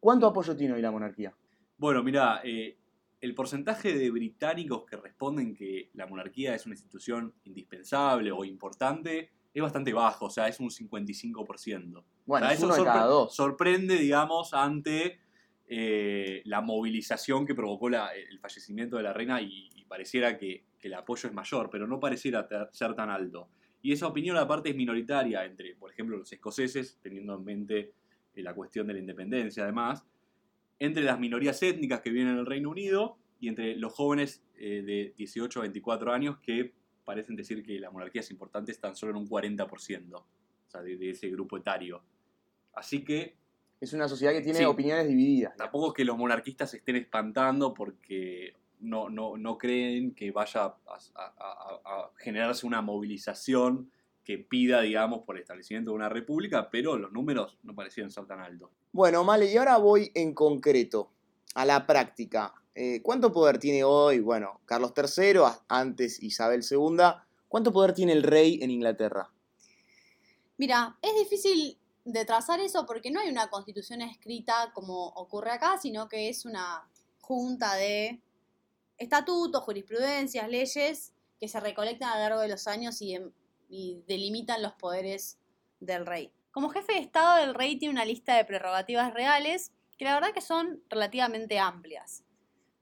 ¿cuánto 0.00 0.26
apoyo 0.26 0.56
tiene 0.56 0.74
hoy 0.74 0.82
la 0.82 0.90
monarquía? 0.90 1.34
Bueno, 1.76 2.02
mira, 2.02 2.40
eh, 2.44 2.76
el 3.24 3.34
porcentaje 3.34 3.96
de 3.96 4.10
británicos 4.10 4.84
que 4.84 4.96
responden 4.96 5.54
que 5.54 5.90
la 5.94 6.06
monarquía 6.06 6.54
es 6.54 6.66
una 6.66 6.74
institución 6.74 7.32
indispensable 7.44 8.30
o 8.32 8.44
importante 8.44 9.30
es 9.54 9.62
bastante 9.62 9.92
bajo, 9.92 10.26
o 10.26 10.30
sea, 10.30 10.48
es 10.48 10.58
un 10.60 10.68
55%. 10.70 12.04
Bueno, 12.26 12.46
O 12.46 12.48
sea, 12.48 12.54
es 12.56 12.62
uno 12.62 12.74
de 12.74 12.80
sorpre- 12.80 12.84
cada 12.84 13.06
dos. 13.06 13.34
Sorprende, 13.34 13.96
digamos, 13.96 14.52
ante 14.54 15.20
eh, 15.66 16.42
la 16.44 16.60
movilización 16.60 17.46
que 17.46 17.54
provocó 17.54 17.88
la- 17.88 18.12
el 18.14 18.38
fallecimiento 18.38 18.96
de 18.98 19.02
la 19.04 19.12
reina 19.14 19.40
y, 19.40 19.70
y 19.74 19.84
pareciera 19.86 20.36
que, 20.36 20.64
que 20.78 20.88
el 20.88 20.94
apoyo 20.94 21.28
es 21.28 21.34
mayor, 21.34 21.70
pero 21.70 21.86
no 21.86 21.98
pareciera 21.98 22.46
ter- 22.46 22.68
ser 22.72 22.94
tan 22.94 23.08
alto. 23.08 23.48
Y 23.80 23.92
esa 23.92 24.06
opinión 24.06 24.36
aparte 24.36 24.68
es 24.70 24.76
minoritaria 24.76 25.44
entre, 25.44 25.74
por 25.76 25.90
ejemplo, 25.90 26.16
los 26.18 26.30
escoceses, 26.32 26.98
teniendo 27.02 27.34
en 27.36 27.44
mente 27.44 27.92
eh, 28.34 28.42
la 28.42 28.54
cuestión 28.54 28.86
de 28.86 28.92
la 28.94 28.98
independencia 28.98 29.62
además, 29.62 30.04
entre 30.84 31.02
las 31.02 31.18
minorías 31.18 31.62
étnicas 31.62 32.00
que 32.00 32.10
viven 32.10 32.28
en 32.28 32.38
el 32.38 32.46
Reino 32.46 32.70
Unido 32.70 33.16
y 33.40 33.48
entre 33.48 33.76
los 33.76 33.92
jóvenes 33.92 34.42
eh, 34.56 34.82
de 34.84 35.12
18 35.16 35.60
a 35.60 35.62
24 35.62 36.12
años 36.12 36.38
que 36.38 36.72
parecen 37.04 37.36
decir 37.36 37.62
que 37.62 37.78
la 37.78 37.90
monarquía 37.90 38.20
es 38.20 38.30
importante 38.30 38.72
tan 38.74 38.96
solo 38.96 39.12
en 39.12 39.18
un 39.18 39.28
40%, 39.28 40.14
o 40.14 40.24
sea, 40.68 40.82
de, 40.82 40.96
de 40.96 41.10
ese 41.10 41.28
grupo 41.30 41.56
etario. 41.58 42.02
Así 42.74 43.04
que 43.04 43.36
Es 43.80 43.92
una 43.92 44.08
sociedad 44.08 44.32
que 44.32 44.40
tiene 44.40 44.60
Sí. 44.60 44.64
opiniones 44.64 45.06
divididas. 45.08 45.54
tampoco 45.56 45.88
es 45.88 45.94
que 45.94 46.04
los 46.04 46.16
monarquistas 46.16 46.70
se 46.70 46.78
estén 46.78 46.96
espantando 46.96 47.74
porque 47.74 48.54
no, 48.80 49.10
no, 49.10 49.36
no 49.36 49.58
creen 49.58 50.14
que 50.14 50.30
vaya 50.30 50.62
a, 50.64 50.76
a- 50.86 51.34
a- 51.38 51.80
a 51.84 52.10
generarse 52.18 52.66
una 52.66 52.80
movilización 52.82 53.90
que 54.24 54.38
pida, 54.38 54.80
digamos, 54.80 55.22
por 55.24 55.36
el 55.36 55.42
establecimiento 55.42 55.90
de 55.90 55.96
una 55.96 56.08
república, 56.08 56.70
pero 56.70 56.96
los 56.96 57.12
números 57.12 57.58
no 57.62 57.74
parecían 57.74 58.10
ser 58.10 58.26
tan 58.26 58.40
altos. 58.40 58.70
Bueno, 58.92 59.22
Male, 59.22 59.52
y 59.52 59.56
ahora 59.56 59.76
voy 59.76 60.10
en 60.14 60.34
concreto 60.34 61.10
a 61.54 61.64
la 61.64 61.86
práctica. 61.86 62.54
Eh, 62.74 63.02
¿Cuánto 63.02 63.32
poder 63.32 63.58
tiene 63.58 63.84
hoy, 63.84 64.20
bueno, 64.20 64.60
Carlos 64.64 64.92
III, 64.96 65.40
antes 65.68 66.22
Isabel 66.22 66.64
II? 66.68 66.96
¿Cuánto 67.48 67.72
poder 67.72 67.92
tiene 67.92 68.12
el 68.12 68.22
rey 68.22 68.58
en 68.62 68.70
Inglaterra? 68.70 69.30
Mira, 70.56 70.96
es 71.02 71.14
difícil 71.14 71.78
de 72.04 72.24
trazar 72.24 72.60
eso 72.60 72.86
porque 72.86 73.10
no 73.10 73.20
hay 73.20 73.28
una 73.28 73.48
constitución 73.48 74.02
escrita 74.02 74.72
como 74.74 75.08
ocurre 75.08 75.50
acá, 75.52 75.78
sino 75.78 76.08
que 76.08 76.28
es 76.28 76.44
una 76.44 76.88
junta 77.20 77.74
de 77.74 78.20
estatutos, 78.98 79.62
jurisprudencias, 79.62 80.48
leyes 80.48 81.12
que 81.38 81.48
se 81.48 81.60
recolectan 81.60 82.10
a 82.10 82.14
lo 82.14 82.20
largo 82.20 82.40
de 82.40 82.48
los 82.48 82.66
años 82.66 83.00
y, 83.02 83.14
em- 83.14 83.32
y 83.74 84.04
delimitan 84.06 84.62
los 84.62 84.72
poderes 84.74 85.40
del 85.80 86.06
rey. 86.06 86.30
Como 86.52 86.68
jefe 86.68 86.92
de 86.92 87.00
Estado, 87.00 87.42
el 87.42 87.54
rey 87.54 87.76
tiene 87.76 87.92
una 87.92 88.04
lista 88.04 88.36
de 88.36 88.44
prerrogativas 88.44 89.12
reales 89.12 89.72
que 89.98 90.04
la 90.04 90.14
verdad 90.14 90.32
que 90.32 90.40
son 90.40 90.80
relativamente 90.88 91.58
amplias. 91.58 92.22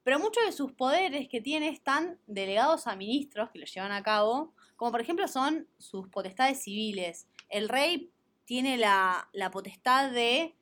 Pero 0.03 0.19
muchos 0.19 0.45
de 0.45 0.53
sus 0.53 0.73
poderes 0.73 1.29
que 1.29 1.41
tiene 1.41 1.71
están 1.71 2.19
delegados 2.27 2.87
a 2.87 2.97
ministros 2.97 3.51
que 3.51 3.59
los 3.59 3.73
llevan 3.73 3.93
a 3.93 4.03
cabo, 4.03 4.53
como 4.77 4.91
por 4.91 5.01
ejemplo 5.01 5.27
son 5.29 5.67
sus 5.79 6.09
potestades 6.09 6.63
civiles. 6.63 7.27
El 7.49 7.71
rey 7.71 8.13
tiene 8.45 8.77
la, 8.77 9.31
la 9.33 9.51
potestad 9.51 10.11
de 10.11 10.55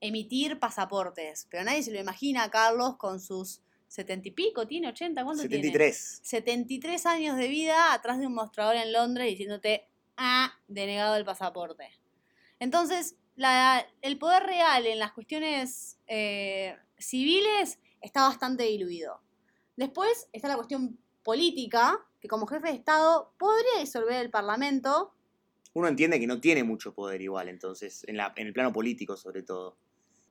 emitir 0.00 0.58
pasaportes, 0.58 1.46
pero 1.50 1.64
nadie 1.64 1.82
se 1.82 1.92
lo 1.92 1.98
imagina 1.98 2.42
a 2.42 2.50
Carlos 2.50 2.96
con 2.98 3.20
sus 3.20 3.62
setenta 3.88 4.28
y 4.28 4.30
pico, 4.32 4.66
tiene 4.66 4.88
80, 4.88 5.24
¿cuánto 5.24 5.42
tiene? 5.48 5.56
73. 5.64 6.20
73 6.22 7.06
años 7.06 7.36
de 7.36 7.48
vida 7.48 7.92
atrás 7.92 8.18
de 8.20 8.26
un 8.26 8.34
mostrador 8.34 8.76
en 8.76 8.92
Londres 8.92 9.26
diciéndote, 9.28 9.88
ah, 10.16 10.52
denegado 10.68 11.16
el 11.16 11.24
pasaporte. 11.24 11.88
Entonces, 12.60 13.16
la- 13.36 13.86
el 14.02 14.18
poder 14.18 14.42
real 14.44 14.86
en 14.86 14.98
las 14.98 15.12
cuestiones 15.12 15.98
eh, 16.06 16.76
civiles 16.98 17.78
está 18.00 18.22
bastante 18.28 18.64
diluido. 18.64 19.20
Después 19.76 20.28
está 20.32 20.48
la 20.48 20.56
cuestión 20.56 20.98
política, 21.22 21.98
que 22.20 22.28
como 22.28 22.46
jefe 22.46 22.68
de 22.68 22.74
Estado 22.74 23.32
podría 23.38 23.80
disolver 23.80 24.20
el 24.22 24.30
Parlamento, 24.30 25.14
Uno 25.74 25.86
entiende 25.86 26.18
que 26.18 26.26
no 26.26 26.40
tiene 26.40 26.64
mucho 26.64 26.92
poder 26.94 27.20
igual, 27.20 27.48
entonces, 27.48 28.02
en, 28.08 28.16
la, 28.16 28.32
en 28.36 28.48
el 28.48 28.52
plano 28.52 28.72
político 28.72 29.16
sobre 29.16 29.42
todo. 29.42 29.76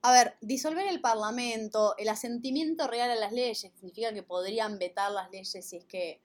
A 0.02 0.12
ver, 0.12 0.38
disolver 0.42 0.88
el 0.88 1.02
Parlamento, 1.02 1.96
el 1.98 2.10
asentimiento 2.10 2.88
real 2.88 3.12
a 3.12 3.16
las 3.16 3.32
leyes, 3.32 3.60
significa 3.60 4.14
que 4.14 4.24
podrían 4.24 4.78
vetar 4.80 5.12
las 5.12 5.30
leyes 5.32 5.50
si 5.50 5.78
es 5.78 5.86
que 5.86 6.22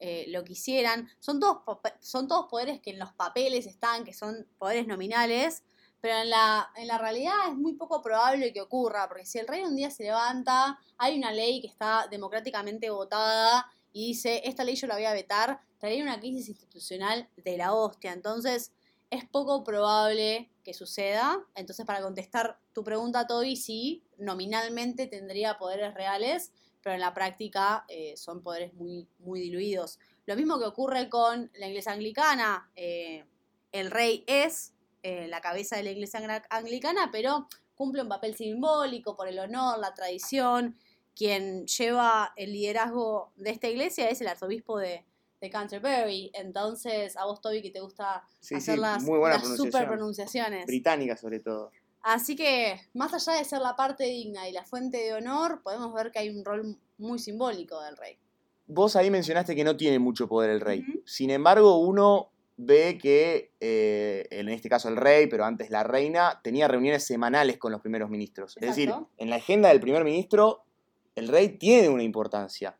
eh, 0.00 0.26
lo 0.28 0.42
quisieran. 0.42 1.08
Son 1.20 1.38
todos, 1.38 1.58
son 2.00 2.26
todos 2.26 2.46
poderes 2.50 2.80
que 2.80 2.90
en 2.90 2.98
los 2.98 3.12
papeles 3.12 3.66
están, 3.66 4.04
que 4.04 4.12
son 4.12 4.48
poderes 4.58 4.86
nominales, 4.86 5.62
pero 6.00 6.16
en 6.16 6.30
la, 6.30 6.72
en 6.74 6.88
la 6.88 6.98
realidad 6.98 7.34
es 7.48 7.54
muy 7.54 7.74
poco 7.74 8.02
probable 8.02 8.52
que 8.52 8.60
ocurra, 8.60 9.06
porque 9.06 9.24
si 9.24 9.38
el 9.38 9.46
rey 9.46 9.62
un 9.62 9.76
día 9.76 9.92
se 9.92 10.02
levanta, 10.02 10.80
hay 10.98 11.16
una 11.16 11.30
ley 11.30 11.60
que 11.60 11.68
está 11.68 12.08
democráticamente 12.10 12.90
votada 12.90 13.70
y 13.92 14.08
dice, 14.08 14.42
esta 14.44 14.64
ley 14.64 14.74
yo 14.74 14.88
la 14.88 14.94
voy 14.94 15.04
a 15.04 15.12
vetar, 15.12 15.60
traería 15.78 16.02
una 16.02 16.18
crisis 16.18 16.48
institucional 16.48 17.28
de 17.36 17.56
la 17.56 17.72
hostia. 17.72 18.12
Entonces, 18.12 18.72
es 19.12 19.26
poco 19.26 19.62
probable 19.62 20.50
que 20.64 20.72
suceda. 20.72 21.46
Entonces, 21.54 21.84
para 21.84 22.00
contestar 22.00 22.58
tu 22.72 22.82
pregunta, 22.82 23.26
Toby, 23.26 23.56
sí, 23.56 24.02
nominalmente 24.16 25.06
tendría 25.06 25.58
poderes 25.58 25.92
reales, 25.92 26.50
pero 26.80 26.94
en 26.94 27.00
la 27.00 27.12
práctica 27.12 27.84
eh, 27.88 28.16
son 28.16 28.42
poderes 28.42 28.72
muy, 28.72 29.06
muy 29.18 29.40
diluidos. 29.40 29.98
Lo 30.24 30.34
mismo 30.34 30.58
que 30.58 30.64
ocurre 30.64 31.10
con 31.10 31.50
la 31.54 31.68
iglesia 31.68 31.92
anglicana. 31.92 32.70
eh, 32.74 33.26
el 33.70 33.90
rey 33.90 34.24
es 34.26 34.74
eh, 35.02 35.26
la 35.28 35.40
cabeza 35.40 35.76
de 35.76 35.82
la 35.82 35.90
iglesia 35.90 36.20
anglicana, 36.50 37.10
pero 37.10 37.48
cumple 37.74 38.02
un 38.02 38.08
papel 38.08 38.34
simbólico 38.34 39.16
por 39.16 39.28
el 39.28 39.38
honor, 39.38 39.78
la 39.78 39.94
tradición. 39.94 40.76
Quien 41.14 41.66
lleva 41.66 42.32
el 42.36 42.52
liderazgo 42.52 43.32
de 43.36 43.50
esta 43.50 43.68
iglesia 43.68 44.08
es 44.08 44.20
el 44.22 44.28
arzobispo 44.28 44.78
de, 44.78 45.04
de 45.42 45.50
Canterbury. 45.50 46.30
Entonces, 46.32 47.16
a 47.16 47.26
vos, 47.26 47.40
Toby, 47.40 47.60
que 47.60 47.70
te 47.70 47.80
gusta 47.80 48.24
Sí, 48.40 48.54
hacer 48.54 48.76
sí, 48.76 48.80
las, 48.80 49.02
muy 49.02 49.18
buena 49.18 49.36
las 49.36 49.56
super 49.56 49.86
pronunciaciones. 49.86 50.66
Británica 50.66 51.16
sobre 51.16 51.40
todo. 51.40 51.70
Así 52.00 52.34
que, 52.34 52.80
más 52.94 53.12
allá 53.12 53.38
de 53.38 53.44
ser 53.44 53.60
la 53.60 53.76
parte 53.76 54.04
digna 54.04 54.48
y 54.48 54.52
la 54.52 54.64
fuente 54.64 54.98
de 54.98 55.14
honor, 55.14 55.60
podemos 55.62 55.92
ver 55.92 56.10
que 56.10 56.20
hay 56.20 56.30
un 56.30 56.44
rol 56.44 56.78
muy 56.98 57.18
simbólico 57.18 57.80
del 57.82 57.96
rey. 57.96 58.18
Vos 58.66 58.96
ahí 58.96 59.10
mencionaste 59.10 59.54
que 59.54 59.64
no 59.64 59.76
tiene 59.76 59.98
mucho 59.98 60.28
poder 60.28 60.50
el 60.50 60.60
rey. 60.60 60.84
Sin 61.04 61.30
embargo, 61.30 61.78
uno 61.78 62.30
ve 62.56 62.98
que, 63.00 63.52
eh, 63.60 64.26
en 64.30 64.48
este 64.48 64.68
caso 64.68 64.88
el 64.88 64.96
rey, 64.96 65.26
pero 65.26 65.44
antes 65.44 65.70
la 65.70 65.82
reina, 65.82 66.40
tenía 66.42 66.68
reuniones 66.68 67.04
semanales 67.04 67.58
con 67.58 67.72
los 67.72 67.80
primeros 67.80 68.10
ministros. 68.10 68.56
Es 68.56 68.68
decir, 68.68 68.92
en 69.18 69.30
la 69.30 69.36
agenda 69.36 69.68
del 69.68 69.80
primer 69.80 70.04
ministro, 70.04 70.64
el 71.14 71.28
rey 71.28 71.58
tiene 71.58 71.88
una 71.88 72.02
importancia. 72.02 72.76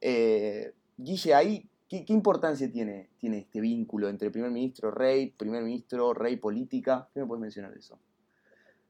Eh, 0.00 0.72
Guille, 0.96 1.34
ahí, 1.34 1.68
¿qué, 1.88 2.04
importancia 2.08 2.70
tiene, 2.70 3.10
tiene 3.18 3.38
este 3.38 3.60
vínculo 3.60 4.08
entre 4.08 4.30
primer 4.30 4.50
ministro, 4.50 4.90
rey, 4.90 5.30
primer 5.30 5.62
ministro, 5.62 6.12
rey, 6.14 6.36
política? 6.36 7.08
¿Qué 7.12 7.20
me 7.20 7.26
puedes 7.26 7.40
mencionar 7.40 7.72
de 7.72 7.78
eso? 7.78 7.98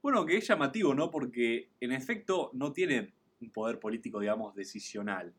Bueno, 0.03 0.25
que 0.25 0.37
es 0.37 0.47
llamativo, 0.47 0.95
¿no? 0.95 1.11
Porque 1.11 1.71
en 1.81 1.93
efecto 1.93 2.51
no 2.55 2.73
tiene 2.73 3.13
un 3.41 3.51
poder 3.51 3.79
político, 3.79 4.21
digamos, 4.21 4.55
decisional. 4.55 5.33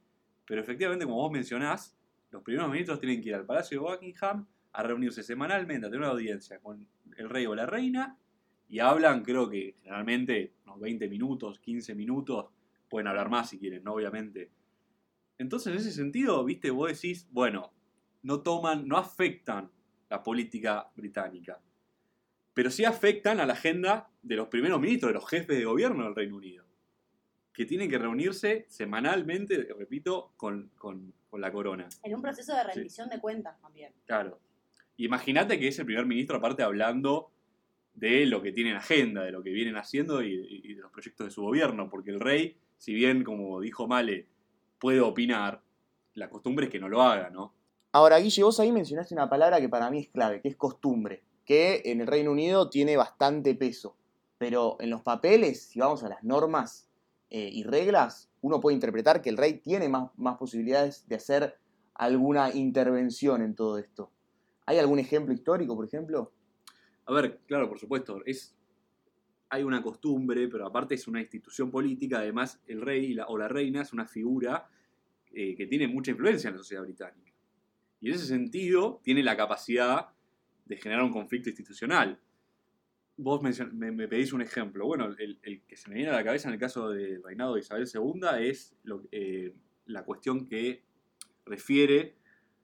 Pero 0.46 0.62
efectivamente, 0.62 1.06
como 1.06 1.18
vos 1.18 1.32
mencionás, 1.32 1.96
los 2.32 2.44
primeros 2.44 2.70
ministros 2.70 3.00
tienen 3.00 3.22
que 3.22 3.30
ir 3.30 3.36
al 3.36 3.46
Palacio 3.46 3.82
de 3.82 3.90
Buckingham 3.90 4.46
a 4.74 4.84
reunirse 4.84 5.24
semanalmente, 5.24 5.88
a 5.88 5.90
tener 5.90 6.02
una 6.02 6.12
audiencia 6.12 6.60
con 6.60 6.88
el 7.18 7.30
rey 7.30 7.46
o 7.46 7.56
la 7.56 7.66
reina, 7.66 8.18
y 8.70 8.80
hablan, 8.80 9.24
creo 9.24 9.50
que 9.50 9.76
generalmente, 9.82 10.54
unos 10.66 10.80
20 10.80 11.08
minutos, 11.08 11.60
15 11.60 11.96
minutos, 11.96 12.48
pueden 12.90 13.08
hablar 13.08 13.30
más 13.30 13.50
si 13.50 13.60
quieren, 13.60 13.84
¿no? 13.84 13.94
Obviamente. 13.94 14.50
Entonces, 15.38 15.72
en 15.74 15.80
ese 15.80 15.92
sentido, 15.92 16.44
viste, 16.44 16.72
vos 16.72 16.90
decís, 16.92 17.28
bueno, 17.32 17.72
no 18.24 18.42
toman, 18.42 18.88
no 18.88 18.98
afectan 18.98 19.70
la 20.10 20.24
política 20.24 20.90
británica 20.96 21.62
pero 22.54 22.72
sí 22.72 22.86
afectan 22.86 23.40
a 23.40 23.46
la 23.46 23.54
agenda 23.54 24.10
de 24.24 24.36
los 24.36 24.48
primeros 24.48 24.82
ministros, 24.82 25.12
de 25.12 25.14
los 25.14 25.30
jefes 25.30 25.56
de 25.60 25.64
gobierno 25.66 26.06
del 26.06 26.16
Reino 26.16 26.38
Unido, 26.38 26.66
que 27.54 27.68
tienen 27.68 27.88
que 27.88 28.00
reunirse 28.00 28.66
semanalmente, 28.68 29.68
repito, 29.78 30.34
con, 30.38 30.72
con- 30.76 31.14
con 31.30 31.40
la 31.40 31.52
corona. 31.52 31.88
En 32.02 32.16
un 32.16 32.22
proceso 32.24 32.56
de 32.56 32.64
rendición 32.64 33.10
de 33.10 33.20
cuentas 33.20 33.62
también. 33.62 33.94
Claro. 34.08 34.40
Imagínate 34.98 35.60
que 35.60 35.68
es 35.68 35.78
el 35.78 35.86
primer 35.86 36.08
ministro, 36.08 36.38
aparte, 36.38 36.64
hablando 36.64 37.30
de 37.94 38.26
lo 38.26 38.42
que 38.42 38.52
tiene 38.52 38.72
en 38.72 38.78
agenda, 38.78 39.24
de 39.24 39.32
lo 39.34 39.44
que 39.44 39.52
vienen 39.52 39.76
haciendo 39.78 40.24
y, 40.24 40.34
y 40.64 40.74
de 40.74 40.82
los 40.82 40.92
proyectos 40.92 41.28
de 41.28 41.32
su 41.32 41.44
gobierno, 41.44 41.92
porque 41.92 42.10
el 42.10 42.20
rey, 42.20 42.58
si 42.78 42.92
bien, 42.96 43.24
como 43.24 43.62
dijo 43.62 43.88
Male, 43.88 44.26
puede 44.80 45.02
opinar, 45.02 45.62
la 46.14 46.30
costumbre 46.30 46.66
es 46.66 46.72
que 46.72 46.80
no 46.80 46.90
lo 46.90 47.02
haga, 47.02 47.30
¿no? 47.30 47.54
Ahora, 47.92 48.20
Guille, 48.20 48.44
vos 48.44 48.60
ahí 48.60 48.72
mencionaste 48.72 49.14
una 49.14 49.30
palabra 49.30 49.60
que 49.60 49.70
para 49.70 49.90
mí 49.90 50.00
es 50.00 50.10
clave, 50.10 50.42
que 50.42 50.50
es 50.50 50.56
costumbre, 50.56 51.24
que 51.46 51.82
en 51.86 52.02
el 52.02 52.08
Reino 52.08 52.32
Unido 52.32 52.70
tiene 52.70 52.98
bastante 52.98 53.56
peso. 53.56 53.96
Pero 54.38 54.78
en 54.80 54.90
los 54.90 55.02
papeles, 55.02 55.70
si 55.70 55.80
vamos 55.80 56.04
a 56.04 56.10
las 56.10 56.24
normas 56.24 56.90
eh, 57.30 57.50
y 57.52 57.64
reglas, 57.64 58.30
uno 58.42 58.60
puede 58.60 58.76
interpretar 58.76 59.22
que 59.22 59.30
el 59.30 59.38
rey 59.38 59.54
tiene 59.54 59.90
más, 59.90 60.12
más 60.18 60.38
posibilidades 60.38 61.08
de 61.08 61.16
hacer 61.16 61.58
alguna 61.96 62.54
intervención 62.54 63.42
en 63.42 63.56
todo 63.56 63.78
esto. 63.78 64.12
¿Hay 64.66 64.78
algún 64.78 65.00
ejemplo 65.00 65.34
histórico, 65.34 65.76
por 65.76 65.86
ejemplo? 65.86 66.32
A 67.06 67.14
ver, 67.14 67.40
claro, 67.48 67.70
por 67.70 67.80
supuesto, 67.80 68.22
es, 68.26 68.54
hay 69.50 69.64
una 69.64 69.82
costumbre, 69.82 70.48
pero 70.48 70.66
aparte 70.66 70.96
es 70.96 71.08
una 71.08 71.22
institución 71.22 71.72
política, 71.72 72.20
además 72.20 72.62
el 72.68 72.82
rey 72.82 73.18
o 73.28 73.38
la 73.38 73.48
reina 73.48 73.82
es 73.82 73.94
una 73.94 74.06
figura 74.06 74.70
eh, 75.32 75.56
que 75.56 75.68
tiene 75.68 75.88
mucha 75.88 76.12
influencia 76.12 76.50
en 76.50 76.56
la 76.56 76.60
sociedad 76.60 76.84
británica. 76.84 77.32
Y 78.02 78.10
en 78.10 78.16
ese 78.16 78.26
sentido 78.26 79.00
tiene 79.04 79.24
la 79.24 79.38
capacidad 79.38 80.10
de 80.66 80.78
generar 80.78 81.04
un 81.04 81.12
conflicto 81.12 81.50
institucional. 81.50 82.20
Vos 83.18 83.42
me, 83.42 83.92
me, 83.92 84.08
pedís 84.08 84.34
un 84.34 84.42
ejemplo. 84.42 84.86
Bueno, 84.86 85.16
el, 85.18 85.62
que 85.68 85.76
se 85.76 85.90
me 85.90 85.96
viene 85.96 86.12
a 86.12 86.16
la 86.16 86.24
cabeza 86.24 86.50
en 86.50 86.54
el 86.54 86.60
caso 86.60 86.90
del 86.90 87.24
reinado 87.24 87.56
de 87.56 87.62
Isabel 87.62 87.88
II 87.92 88.22
es 88.40 88.76
eh, 89.12 89.54
la 89.86 90.04
cuestión 90.04 90.46
que 90.46 90.84
refiere 91.46 92.16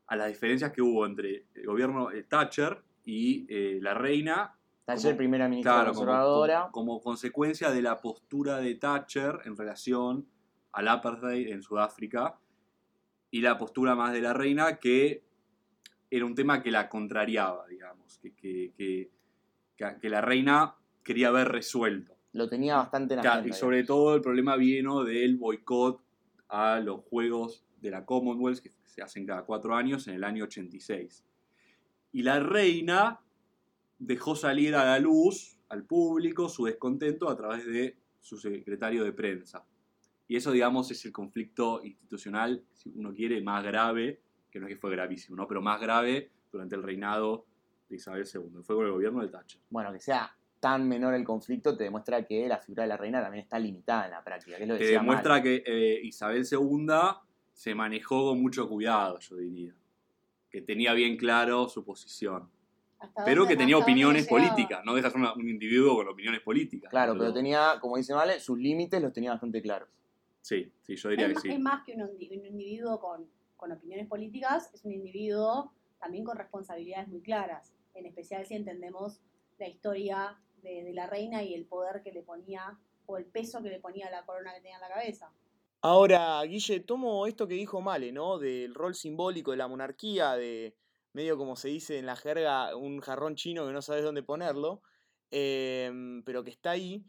a 0.08 0.16
las 0.16 0.28
diferencias 0.28 0.72
que 0.72 0.82
hubo 0.82 1.06
entre 1.06 1.46
el 1.56 1.66
gobierno 1.66 2.12
eh, 2.12 2.24
Thatcher 2.24 2.84
y 3.06 3.48
la 3.80 3.94
reina. 3.94 4.56
Thatcher, 4.86 5.16
primera 5.16 5.48
ministra 5.48 5.74
claro, 5.74 5.94
conservadora. 5.94 6.70
Como, 6.72 6.94
como, 6.94 7.02
consecuencia 7.02 7.72
de 7.72 7.82
la 7.82 8.02
postura 8.02 8.58
de 8.58 8.76
Thatcher 8.76 9.40
en 9.46 9.56
relación 9.56 10.28
al 10.74 10.88
apartheid 10.88 11.50
en 11.50 11.62
Sudáfrica 11.62 12.38
y 13.32 13.42
la 13.42 13.58
postura 13.58 13.96
más 13.96 14.14
de 14.14 14.22
la 14.22 14.34
reina 14.34 14.78
que 14.80 15.24
era 16.10 16.26
un 16.26 16.36
tema 16.36 16.62
que 16.62 16.70
la 16.70 16.90
contrariaba, 16.90 17.66
digamos, 17.68 18.20
que, 18.20 18.34
que, 18.36 18.74
que, 18.76 19.10
que 20.00 20.10
la 20.10 20.22
reina 20.22 20.76
quería 21.04 21.32
ver 21.32 21.48
resuelto. 21.48 22.16
Lo 22.34 22.48
tenía 22.50 22.78
bastante 22.78 23.14
en 23.14 23.18
la 23.18 23.22
claro, 23.22 23.48
Y 23.48 23.54
sobre 23.54 23.78
digamos. 23.78 23.88
todo 23.88 24.16
el 24.16 24.22
problema 24.22 24.56
vino 24.56 25.04
del 25.04 25.38
boicot 25.38 26.02
a 26.50 26.80
los 26.80 27.02
Juegos 27.06 27.66
de 27.80 27.92
la 27.92 28.06
Commonwealth, 28.06 28.60
que 28.60 28.72
se 28.86 29.02
hacen 29.02 29.26
cada 29.26 29.44
cuatro 29.44 29.76
años, 29.76 30.08
en 30.08 30.16
el 30.16 30.24
año 30.24 30.44
86. 30.44 31.26
Y 32.12 32.22
la 32.22 32.40
reina 32.40 33.23
dejó 34.06 34.36
salir 34.36 34.76
a 34.76 34.86
la 34.86 35.00
luz, 35.00 35.58
al 35.70 35.86
público, 35.86 36.50
su 36.50 36.66
descontento 36.66 37.30
a 37.30 37.36
través 37.36 37.66
de 37.66 37.98
su 38.20 38.38
secretario 38.38 39.04
de 39.04 39.14
prensa. 39.14 39.66
Y 40.28 40.36
eso, 40.36 40.52
digamos, 40.52 40.90
es 40.92 41.04
el 41.06 41.12
conflicto 41.12 41.82
institucional, 41.84 42.64
si 42.74 42.92
uno 42.96 43.14
quiere, 43.14 43.42
más 43.42 43.64
grave, 43.64 44.22
que 44.50 44.60
no 44.60 44.68
es 44.68 44.74
que 44.74 44.80
fue 44.80 44.92
gravísimo, 44.92 45.36
¿no? 45.36 45.48
pero 45.48 45.62
más 45.62 45.80
grave 45.80 46.32
durante 46.52 46.76
el 46.76 46.84
reinado 46.84 47.46
de 47.90 47.96
Isabel 47.96 48.26
II. 48.32 48.64
Fue 48.64 48.76
con 48.76 48.86
el 48.86 48.92
gobierno 48.92 49.22
de 49.22 49.30
Thatcher. 49.30 49.62
Bueno, 49.70 49.92
que 49.92 50.00
sea 50.00 50.36
tan 50.60 50.88
menor 50.88 51.14
el 51.14 51.26
conflicto 51.26 51.76
te 51.76 51.84
demuestra 51.84 52.26
que 52.26 52.48
la 52.48 52.58
figura 52.58 52.84
de 52.84 52.90
la 52.90 52.96
reina 52.96 53.22
también 53.22 53.44
está 53.44 53.60
limitada 53.60 54.06
en 54.06 54.12
la 54.12 54.24
práctica. 54.24 54.56
Que 54.56 54.64
es 54.64 54.70
lo 54.70 54.78
te 54.78 54.86
demuestra 54.86 55.34
mal. 55.34 55.44
que 55.44 55.64
eh, 55.66 56.00
Isabel 56.04 56.46
II 56.50 56.88
se 57.52 57.76
manejó 57.76 58.30
con 58.30 58.42
mucho 58.42 58.70
cuidado, 58.70 59.20
yo 59.20 59.36
diría. 59.36 59.76
Que 60.50 60.62
tenía 60.62 60.94
bien 60.94 61.18
claro 61.18 61.68
su 61.68 61.84
posición. 61.84 62.50
Pero 63.26 63.48
que 63.48 63.56
tenía 63.56 63.78
opiniones 63.78 64.28
políticas, 64.28 64.84
no 64.86 64.94
dejas 64.94 65.14
un, 65.16 65.26
un 65.26 65.50
individuo 65.50 65.96
con 65.96 66.08
opiniones 66.08 66.42
políticas. 66.42 66.90
Claro, 66.90 67.16
pero 67.18 67.34
tenía, 67.34 67.78
como 67.80 67.98
dice 67.98 68.14
Vale, 68.14 68.40
sus 68.40 68.58
límites 68.58 69.02
los 69.02 69.14
tenía 69.14 69.32
bastante 69.32 69.62
claros. 69.62 69.90
Sí, 70.42 70.72
sí, 70.82 70.96
yo 70.96 71.10
diría 71.10 71.28
es, 71.28 71.34
que 71.36 71.40
sí. 71.40 71.52
Es 71.52 71.60
más 71.60 71.84
que 71.86 71.94
un, 71.94 72.02
un 72.02 72.46
individuo 72.46 73.00
con, 73.00 73.28
con, 73.56 73.72
opiniones 73.72 74.08
políticas, 74.08 74.70
es 74.74 74.84
un 74.84 74.92
individuo 74.92 75.72
también 76.00 76.26
con 76.26 76.38
responsabilidades 76.38 77.08
muy 77.08 77.22
claras, 77.22 77.74
en 77.94 78.06
especial 78.06 78.46
si 78.46 78.56
entendemos 78.56 79.22
la 79.58 79.70
historia 79.70 80.38
de, 80.62 80.84
de, 80.84 80.94
la 80.94 81.08
reina 81.08 81.44
y 81.44 81.54
el 81.54 81.66
poder 81.66 82.02
que 82.04 82.12
le 82.12 82.24
ponía, 82.24 82.78
o 83.06 83.18
el 83.18 83.26
peso 83.26 83.64
que 83.64 83.70
le 83.70 83.80
ponía 83.80 84.10
la 84.12 84.26
corona 84.26 84.54
que 84.54 84.62
tenía 84.62 84.76
en 84.76 84.82
la 84.82 84.90
cabeza. 84.90 85.32
Ahora, 85.82 86.42
Guille, 86.44 86.80
tomo 86.80 87.28
esto 87.28 87.48
que 87.48 87.56
dijo 87.56 87.82
Male, 87.82 88.12
¿no? 88.12 88.38
Del 88.38 88.74
rol 88.74 88.96
simbólico 88.96 89.52
de 89.52 89.58
la 89.58 89.68
monarquía, 89.68 90.34
de 90.34 90.76
medio 91.14 91.38
como 91.38 91.56
se 91.56 91.70
dice 91.70 91.98
en 91.98 92.06
la 92.06 92.16
jerga, 92.16 92.76
un 92.76 93.00
jarrón 93.00 93.36
chino 93.36 93.66
que 93.66 93.74
no 93.74 93.82
sabes 93.82 94.04
dónde 94.04 94.24
ponerlo, 94.24 94.82
eh, 95.32 95.92
pero 96.26 96.44
que 96.44 96.52
está 96.52 96.72
ahí. 96.72 97.06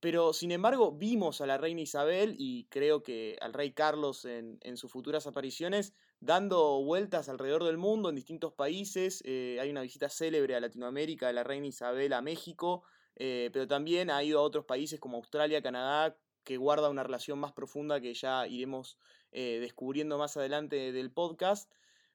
Pero 0.00 0.34
sin 0.34 0.52
embargo, 0.52 0.92
vimos 0.92 1.40
a 1.40 1.46
la 1.46 1.56
reina 1.56 1.80
Isabel 1.80 2.34
y 2.38 2.66
creo 2.66 3.02
que 3.02 3.38
al 3.40 3.54
rey 3.54 3.72
Carlos 3.72 4.26
en, 4.26 4.58
en 4.60 4.76
sus 4.76 4.92
futuras 4.92 5.26
apariciones 5.26 5.94
dando 6.24 6.82
vueltas 6.82 7.28
alrededor 7.28 7.64
del 7.64 7.76
mundo 7.76 8.08
en 8.08 8.14
distintos 8.14 8.54
países. 8.54 9.22
Eh, 9.26 9.58
hay 9.60 9.70
una 9.70 9.82
visita 9.82 10.08
célebre 10.08 10.54
a 10.56 10.60
Latinoamérica 10.60 11.26
de 11.26 11.34
la 11.34 11.44
reina 11.44 11.66
Isabel 11.66 12.12
a 12.14 12.22
México, 12.22 12.82
eh, 13.16 13.50
pero 13.52 13.68
también 13.68 14.10
ha 14.10 14.22
ido 14.24 14.40
a 14.40 14.42
otros 14.42 14.64
países 14.64 14.98
como 14.98 15.18
Australia, 15.18 15.62
Canadá, 15.62 16.16
que 16.42 16.56
guarda 16.56 16.88
una 16.90 17.02
relación 17.02 17.38
más 17.38 17.52
profunda 17.52 18.00
que 18.00 18.14
ya 18.14 18.46
iremos 18.46 18.98
eh, 19.32 19.58
descubriendo 19.60 20.18
más 20.18 20.36
adelante 20.36 20.92
del 20.92 21.10
podcast. 21.12 21.70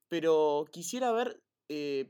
Pero 0.09 0.65
quisiera 0.71 1.11
ver, 1.11 1.41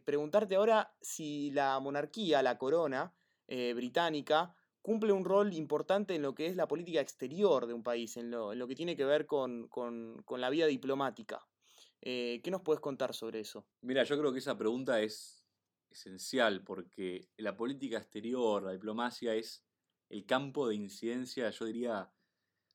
preguntarte 0.06 0.56
ahora 0.56 0.96
si 1.02 1.52
la 1.52 1.80
monarquía, 1.80 2.42
la 2.42 2.58
corona 2.58 3.14
británica, 3.48 4.56
cumple 4.82 5.12
un 5.12 5.26
rol 5.26 5.54
importante 5.54 6.16
en 6.16 6.22
lo 6.22 6.34
que 6.34 6.48
es 6.48 6.56
la 6.56 6.68
política 6.68 7.02
exterior 7.02 7.68
de 7.68 7.74
un 7.74 7.84
país, 7.84 8.18
en 8.18 8.32
lo, 8.32 8.68
que 8.68 8.76
tiene 8.76 8.96
que 8.96 9.06
ver 9.06 9.26
con, 9.26 9.68
con, 9.68 10.24
la 10.38 10.50
vida 10.50 10.66
diplomática. 10.66 11.46
Eh, 12.02 12.40
¿Qué 12.44 12.50
nos 12.50 12.62
puedes 12.62 12.80
contar 12.80 13.14
sobre 13.14 13.42
eso? 13.42 13.68
Mira, 13.82 14.04
yo 14.04 14.18
creo 14.18 14.32
que 14.32 14.40
esa 14.40 14.58
pregunta 14.58 15.02
es 15.02 15.46
esencial 15.90 16.64
porque 16.64 17.30
la 17.38 17.56
política 17.56 17.98
exterior, 17.98 18.64
la 18.64 18.72
diplomacia 18.72 19.36
es 19.36 19.66
el 20.10 20.26
campo 20.26 20.68
de 20.68 20.76
incidencia, 20.76 21.50
yo 21.50 21.66
diría, 21.66 22.12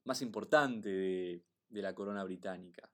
más 0.04 0.20
importante 0.20 0.88
de, 0.88 1.42
la 1.70 1.94
corona 1.94 2.22
británica. 2.22 2.88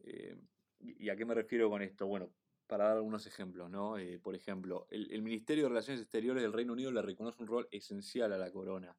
Eh, 0.00 0.36
¿Y 0.80 1.08
a 1.08 1.16
qué 1.16 1.24
me 1.24 1.34
refiero 1.34 1.68
con 1.68 1.82
esto? 1.82 2.06
Bueno, 2.06 2.30
para 2.68 2.84
dar 2.84 2.96
algunos 2.98 3.26
ejemplos, 3.26 3.70
¿no? 3.70 3.98
Eh, 3.98 4.20
por 4.20 4.34
ejemplo, 4.34 4.86
el, 4.90 5.22
Ministerio 5.22 5.64
de 5.64 5.70
Relaciones 5.70 6.02
Exteriores 6.02 6.42
del 6.42 6.52
Reino 6.52 6.74
Unido 6.74 6.92
le 6.92 7.02
reconoce 7.02 7.42
un 7.42 7.48
rol 7.48 7.68
esencial 7.72 8.32
a 8.32 8.38
la 8.38 8.52
corona. 8.52 8.96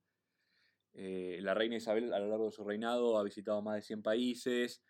Eh, 0.93 1.37
la 1.41 1.53
reina 1.53 1.75
Isabel 1.75 2.11
a 2.11 2.19
lo 2.19 2.27
largo 2.27 2.45
de 2.45 2.51
su 2.51 2.63
reinado 2.63 3.17
ha 3.17 3.23
visitado 3.23 3.61
más 3.61 3.75
de 3.75 3.81
100 3.83 4.01
países. 4.01 4.81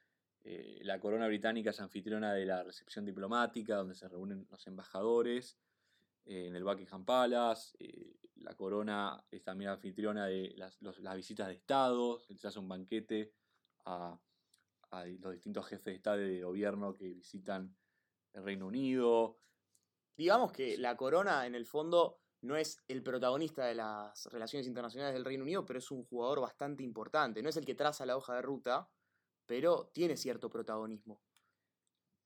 Eh, 0.45 0.79
la 0.83 0.97
corona 0.99 1.27
británica 1.27 1.71
es 1.71 1.81
anfitriona 1.81 2.33
de 2.33 2.45
la 2.45 2.63
recepción 2.63 3.05
diplomática, 3.05 3.75
donde 3.75 3.95
se 3.95 4.07
reúnen 4.07 4.47
los 4.49 4.65
embajadores 4.65 5.59
en 6.25 6.55
el 6.55 6.63
Buckingham 6.63 7.03
Palace. 7.05 7.77
la 8.35 8.55
corona 8.55 9.21
es 9.29 9.43
también 9.43 9.71
anfitriona 9.71 10.27
de 10.27 10.53
las, 10.55 10.81
las 10.81 11.15
visitas 11.17 11.47
de 11.47 11.55
Estado. 11.55 12.21
Se 12.21 12.47
hace 12.47 12.59
un 12.59 12.69
banquete 12.69 13.33
a, 13.83 14.17
a 14.91 15.05
los 15.05 15.33
distintos 15.33 15.65
jefes 15.67 15.85
de 15.85 15.95
Estado 15.95 16.21
y 16.21 16.35
de 16.35 16.43
gobierno 16.43 16.95
que 16.95 17.13
visitan 17.13 17.75
el 18.33 18.43
Reino 18.43 18.67
Unido. 18.67 19.37
Digamos 20.17 20.51
que 20.51 20.77
la 20.77 20.97
corona, 20.97 21.45
en 21.45 21.55
el 21.55 21.65
fondo, 21.65 22.21
no 22.41 22.55
es 22.55 22.83
el 22.87 23.03
protagonista 23.03 23.65
de 23.65 23.75
las 23.75 24.25
relaciones 24.27 24.67
internacionales 24.67 25.13
del 25.13 25.25
Reino 25.25 25.43
Unido, 25.43 25.65
pero 25.65 25.79
es 25.79 25.91
un 25.91 26.03
jugador 26.03 26.41
bastante 26.41 26.83
importante. 26.83 27.41
No 27.41 27.49
es 27.49 27.57
el 27.57 27.65
que 27.65 27.75
traza 27.75 28.05
la 28.05 28.17
hoja 28.17 28.35
de 28.35 28.41
ruta, 28.41 28.89
pero 29.45 29.89
tiene 29.93 30.17
cierto 30.17 30.49
protagonismo. 30.49 31.21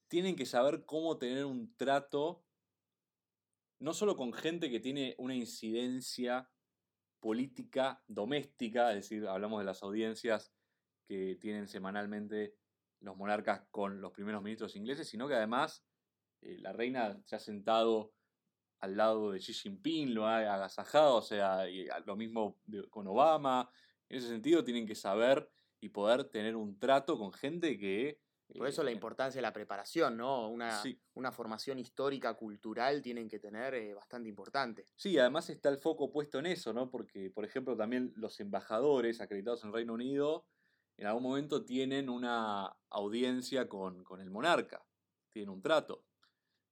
Tienen 0.08 0.36
que 0.36 0.45
saber 0.45 0.86
cómo 0.86 1.17
tener 1.17 1.45
un 1.45 1.76
trato, 1.76 2.45
no 3.80 3.93
solo 3.93 4.15
con 4.15 4.34
gente 4.34 4.69
que 4.69 4.80
tiene 4.80 5.15
una 5.17 5.36
incidencia 5.36 6.49
política 7.19 8.04
doméstica, 8.08 8.89
es 8.89 8.95
decir, 8.97 9.28
hablamos 9.28 9.60
de 9.60 9.65
las 9.65 9.82
audiencias 9.82 10.54
que 11.06 11.38
tienen 11.39 11.68
semanalmente 11.68 12.56
los 13.00 13.18
monarcas 13.18 13.63
con 13.70 14.02
los 14.02 14.12
primeros 14.12 14.42
ministros 14.42 14.76
ingleses, 14.76 15.08
sino 15.08 15.28
que 15.28 15.36
además 15.36 15.86
eh, 16.42 16.58
la 16.60 16.74
reina 16.74 17.20
se 17.26 17.36
ha 17.36 17.39
sentado 17.39 18.13
al 18.80 18.98
lado 18.98 19.32
de 19.32 19.39
Xi 19.39 19.54
Jinping, 19.54 20.13
lo 20.13 20.28
ha 20.28 20.39
agasajado, 20.39 21.16
o 21.16 21.22
sea, 21.22 21.70
y 21.70 21.88
lo 22.06 22.18
mismo 22.18 22.60
con 22.89 23.08
Obama. 23.08 23.70
En 24.10 24.18
ese 24.18 24.28
sentido 24.28 24.63
tienen 24.63 24.86
que 24.86 24.96
saber 24.96 25.50
y 25.80 25.89
poder 25.89 26.26
tener 26.26 26.56
un 26.56 26.78
trato 26.78 27.18
con 27.18 27.32
gente 27.32 27.78
que... 27.78 28.20
Por 28.58 28.68
eso 28.68 28.82
eh, 28.82 28.86
la 28.86 28.92
importancia 28.92 29.39
de 29.39 29.44
la 29.44 29.54
preparación, 29.54 30.18
¿no? 30.18 30.50
Una, 30.50 30.82
sí. 30.82 31.00
una 31.13 31.32
formación 31.32 31.80
histórica, 31.80 32.34
cultural, 32.34 33.02
tienen 33.02 33.30
que 33.30 33.39
tener 33.39 33.74
eh, 33.74 33.94
bastante 33.94 34.28
importante. 34.28 34.86
Sí, 34.98 35.18
además 35.18 35.50
está 35.50 35.70
el 35.70 35.78
foco 35.78 36.12
puesto 36.12 36.39
en 36.39 36.48
eso, 36.48 36.74
¿no? 36.74 36.89
Porque, 36.92 37.32
por 37.32 37.46
ejemplo, 37.46 37.78
también 37.78 38.12
los 38.18 38.39
embajadores 38.42 39.22
acreditados 39.22 39.63
en 39.63 39.72
Reino 39.72 39.94
Unido 39.94 40.46
en 41.04 41.08
algún 41.08 41.24
momento 41.24 41.66
tienen 41.66 42.10
una 42.10 42.74
audiencia 42.89 43.68
con, 43.68 44.06
con 44.06 44.22
el 44.22 44.30
monarca, 44.30 44.82
tienen 45.34 45.50
un 45.50 45.62
trato. 45.62 46.06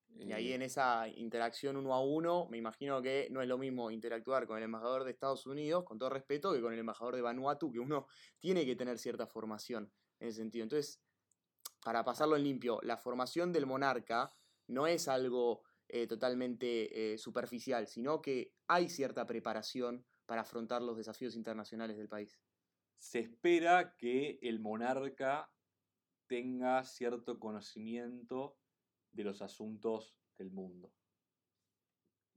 Y 0.07 0.31
ahí 0.31 0.51
Eh, 0.51 0.55
en 0.55 0.61
esa 0.61 1.09
interacción 1.09 1.75
uno 1.75 1.93
a 1.93 2.01
uno, 2.01 2.47
me 2.49 2.57
imagino 2.57 3.01
que 3.01 3.27
no 3.29 3.41
es 3.41 3.49
lo 3.49 3.57
mismo 3.57 3.91
interactuar 3.91 4.47
con 4.47 4.57
el 4.57 4.63
embajador 4.63 5.03
de 5.03 5.11
Estados 5.11 5.45
Unidos, 5.47 5.83
con 5.83 5.99
todo 5.99 6.09
respeto, 6.09 6.53
que 6.53 6.61
con 6.61 6.71
el 6.71 6.79
embajador 6.79 7.13
de 7.15 7.21
Vanuatu, 7.21 7.73
que 7.73 7.79
uno 7.81 8.07
tiene 8.39 8.65
que 8.65 8.77
tener 8.77 8.97
cierta 8.99 9.27
formación 9.27 9.91
en 10.21 10.29
ese 10.29 10.37
sentido. 10.37 10.63
Entonces, 10.63 11.01
para 11.83 12.05
pasarlo 12.05 12.37
en 12.37 12.45
limpio, 12.45 12.79
la 12.83 12.95
formación 12.95 13.51
del 13.51 13.65
monarca 13.65 14.31
no 14.67 14.87
es 14.87 15.09
algo 15.09 15.63
eh, 15.89 16.07
totalmente 16.07 17.13
eh, 17.13 17.17
superficial, 17.17 17.85
sino 17.85 18.21
que 18.21 18.53
hay 18.67 18.87
cierta 18.87 19.27
preparación 19.27 20.05
para 20.25 20.43
afrontar 20.43 20.81
los 20.81 20.95
desafíos 20.95 21.35
internacionales 21.35 21.97
del 21.97 22.07
país. 22.07 22.39
Se 23.01 23.17
espera 23.19 23.95
que 23.97 24.37
el 24.43 24.59
monarca 24.59 25.51
tenga 26.27 26.83
cierto 26.83 27.39
conocimiento 27.39 28.59
de 29.11 29.23
los 29.23 29.41
asuntos 29.41 30.15
del 30.37 30.51
mundo. 30.51 30.93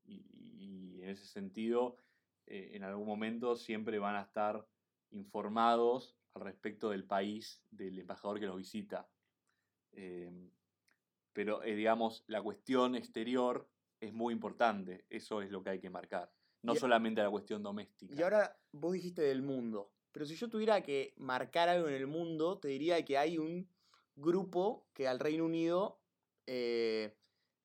Y, 0.07 0.25
y 0.57 1.03
en 1.03 1.11
ese 1.11 1.27
sentido, 1.27 1.99
eh, 2.47 2.71
en 2.73 2.83
algún 2.83 3.07
momento 3.07 3.57
siempre 3.57 3.99
van 3.99 4.17
a 4.17 4.23
estar 4.23 4.67
informados 5.11 6.17
al 6.33 6.43
respecto 6.43 6.89
del 6.89 7.05
país 7.05 7.63
del 7.71 7.99
embajador 7.99 8.41
que 8.41 8.47
los 8.47 8.57
visita. 8.57 9.07
Eh, 9.93 10.51
pero, 11.35 11.63
eh, 11.63 11.75
digamos, 11.75 12.25
la 12.27 12.41
cuestión 12.43 12.95
exterior 12.95 13.69
es 14.01 14.15
muy 14.15 14.33
importante. 14.33 15.05
Eso 15.11 15.43
es 15.43 15.51
lo 15.51 15.63
que 15.63 15.71
hay 15.71 15.79
que 15.81 15.91
marcar. 15.91 16.33
No 16.63 16.73
Y- 16.73 16.79
solamente 16.79 17.23
la 17.23 17.31
cuestión 17.31 17.63
doméstica. 17.63 18.15
Y 18.15 18.23
ahora 18.23 18.59
vos 18.73 18.95
dijiste 18.95 19.21
del 19.21 19.43
mundo, 19.43 19.93
pero 20.15 20.27
si 20.27 20.37
yo 20.37 20.49
tuviera 20.49 20.81
que 20.81 21.13
marcar 21.17 21.69
algo 21.69 21.89
en 21.89 21.95
el 21.95 22.07
mundo, 22.07 22.59
te 22.61 22.69
diría 22.69 23.05
que 23.05 23.19
hay 23.19 23.37
un 23.37 23.69
grupo 24.15 24.87
que 24.95 25.09
al 25.09 25.19
Reino 25.19 25.45
Unido 25.45 25.99
eh, 26.47 27.17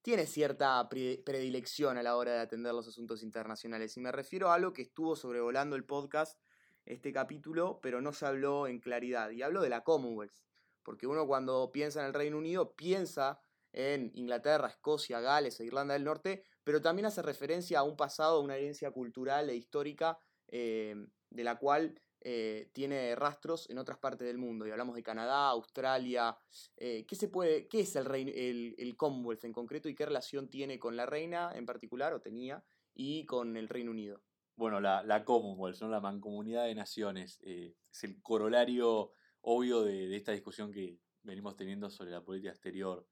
tiene 0.02 0.26
cierta 0.26 0.90
pre- 0.90 1.22
predilección 1.24 2.00
a 2.00 2.02
la 2.02 2.16
hora 2.16 2.34
de 2.34 2.40
atender 2.40 2.74
los 2.74 2.88
asuntos 2.88 3.22
internacionales. 3.22 3.96
Y 3.98 4.00
me 4.00 4.12
refiero 4.12 4.50
a 4.50 4.56
algo 4.56 4.74
que 4.74 4.82
estuvo 4.82 5.16
sobrevolando 5.16 5.76
el 5.76 5.86
podcast, 5.86 6.42
este 6.86 7.14
capítulo, 7.14 7.80
pero 7.84 8.02
no 8.02 8.14
se 8.14 8.26
habló 8.26 8.66
en 8.66 8.80
claridad. 8.80 9.30
Y 9.30 9.44
hablo 9.44 9.62
de 9.62 9.70
la 9.70 9.84
Commonwealth, 9.84 10.34
porque 10.82 11.06
uno 11.06 11.28
cuando 11.28 11.72
piensa 11.72 12.00
en 12.00 12.08
el 12.08 12.14
Reino 12.16 12.40
Unido 12.40 12.74
piensa 12.76 13.40
en 13.74 14.10
Inglaterra, 14.16 14.70
Escocia, 14.70 15.20
Gales 15.20 15.60
e 15.60 15.66
Irlanda 15.66 15.94
del 15.94 16.04
Norte, 16.04 16.44
pero 16.64 16.82
también 16.82 17.06
hace 17.06 17.22
referencia 17.22 17.78
a 17.78 17.84
un 17.84 17.96
pasado, 17.96 18.40
a 18.40 18.42
una 18.42 18.56
herencia 18.56 18.90
cultural 18.90 19.52
e 19.52 19.56
histórica 19.56 20.18
eh, 20.48 20.96
de 21.30 21.44
la 21.44 21.60
cual 21.60 22.02
eh, 22.22 22.70
tiene 22.74 23.16
rastros 23.16 23.70
en 23.70 23.78
otras 23.78 23.98
partes 23.98 24.28
del 24.28 24.38
mundo. 24.38 24.68
Y 24.68 24.72
hablamos 24.72 24.96
de 24.96 25.04
Canadá, 25.04 25.50
Australia. 25.50 26.38
eh, 26.78 27.06
¿qué, 27.08 27.16
se 27.16 27.30
puede, 27.30 27.68
¿Qué 27.68 27.82
es 27.82 27.96
el, 27.96 28.76
el, 28.78 28.98
Commonwealth 28.98 29.46
en 29.46 29.54
concreto 29.54 29.90
y 29.90 29.96
qué 29.96 30.06
relación 30.06 30.50
tiene 30.50 30.80
con 30.80 30.96
la 30.96 31.06
reina 31.06 31.52
en 31.56 31.66
particular, 31.66 32.14
o 32.14 32.22
tenía, 32.22 32.64
y 32.94 33.26
con 33.26 33.56
el 33.56 33.70
Reino 33.70 33.92
Unido? 33.92 34.22
Bueno, 34.56 34.82
la, 34.82 35.04
la 35.04 35.24
Commonwealth, 35.24 35.82
¿no? 35.82 35.90
la 35.90 36.02
Mancomunidad 36.02 36.66
de 36.66 36.76
Naciones, 36.76 37.40
eh, 37.44 37.76
es 37.92 38.04
el 38.04 38.22
corolario 38.22 39.14
obvio 39.42 39.84
de, 39.84 40.08
de 40.08 40.18
esta 40.18 40.34
discusión 40.34 40.72
que 40.72 41.00
venimos 41.24 41.56
teniendo 41.56 41.90
sobre 41.90 42.12
la 42.12 42.24
política 42.24 42.52
exterior 42.52 43.08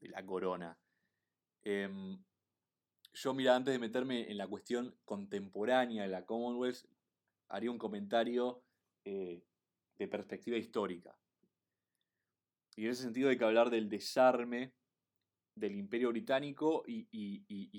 de 0.00 0.08
la 0.08 0.24
corona. 0.26 0.78
Em, 1.62 2.22
yo, 3.14 3.34
mira, 3.34 3.54
antes 3.54 3.72
de 3.72 3.78
meterme 3.78 4.30
en 4.30 4.38
la 4.38 4.46
cuestión 4.46 4.96
contemporánea 5.04 6.02
de 6.02 6.08
la 6.08 6.26
Commonwealth, 6.26 6.84
haría 7.52 7.70
un 7.70 7.78
comentario 7.78 8.64
eh, 9.04 9.44
de 9.98 10.08
perspectiva 10.08 10.56
histórica. 10.56 11.16
Y 12.76 12.86
en 12.86 12.90
ese 12.90 13.02
sentido 13.02 13.28
hay 13.28 13.36
que 13.36 13.44
hablar 13.44 13.70
del 13.70 13.88
desarme 13.88 14.72
del 15.54 15.76
Imperio 15.76 16.08
Británico 16.08 16.82
y, 16.86 17.06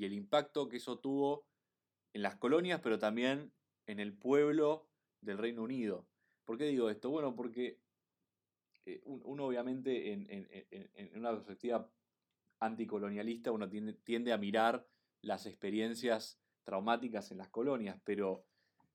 el 0.06 0.14
impacto 0.14 0.70
que 0.70 0.78
eso 0.78 1.00
tuvo 1.00 1.48
en 2.14 2.22
las 2.22 2.36
colonias, 2.36 2.82
pero 2.82 3.00
también 3.00 3.52
en 3.88 4.00
el 4.00 4.14
pueblo 4.14 4.88
del 5.22 5.40
Reino 5.40 5.64
Unido. 5.64 6.08
¿Por 6.46 6.58
qué 6.58 6.66
digo 6.66 6.92
esto? 6.92 7.10
Bueno, 7.10 7.36
porque 7.36 7.80
eh, 8.86 9.02
un- 9.06 9.22
uno 9.26 9.48
obviamente 9.48 10.12
en, 10.14 10.30
en- 10.30 10.48
en- 10.52 10.90
en 10.94 11.18
una 11.18 11.32
perspectiva 11.32 11.90
anticolonialista 12.60 13.52
uno 13.52 13.68
tiende, 13.68 13.94
tiende 13.94 14.34
a 14.34 14.38
mirar 14.38 14.86
las 15.22 15.48
experiencias 15.48 16.40
traumáticas 16.64 17.32
en 17.32 17.40
las 17.40 17.50
colonias, 17.50 18.00
pero 18.04 18.46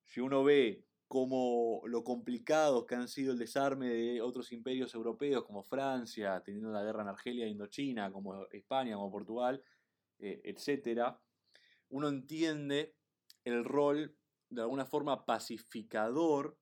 si 0.08 0.20
uno 0.20 0.42
ve 0.42 0.84
cómo 1.06 1.82
lo 1.86 2.02
complicados 2.02 2.86
que 2.86 2.94
han 2.94 3.08
sido 3.08 3.32
el 3.32 3.38
desarme 3.38 3.88
de 3.88 4.20
otros 4.20 4.52
imperios 4.52 4.94
europeos 4.94 5.44
como 5.44 5.62
Francia, 5.62 6.42
teniendo 6.44 6.70
la 6.70 6.82
guerra 6.82 7.02
en 7.02 7.08
Argelia 7.08 7.46
e 7.46 7.50
Indochina, 7.50 8.10
como 8.10 8.46
España, 8.50 8.96
como 8.96 9.10
Portugal, 9.10 9.62
eh, 10.18 10.40
etcétera, 10.44 11.20
uno 11.90 12.08
entiende 12.08 12.94
el 13.44 13.64
rol 13.64 14.16
de 14.50 14.62
alguna 14.62 14.86
forma 14.86 15.24
pacificador 15.24 16.58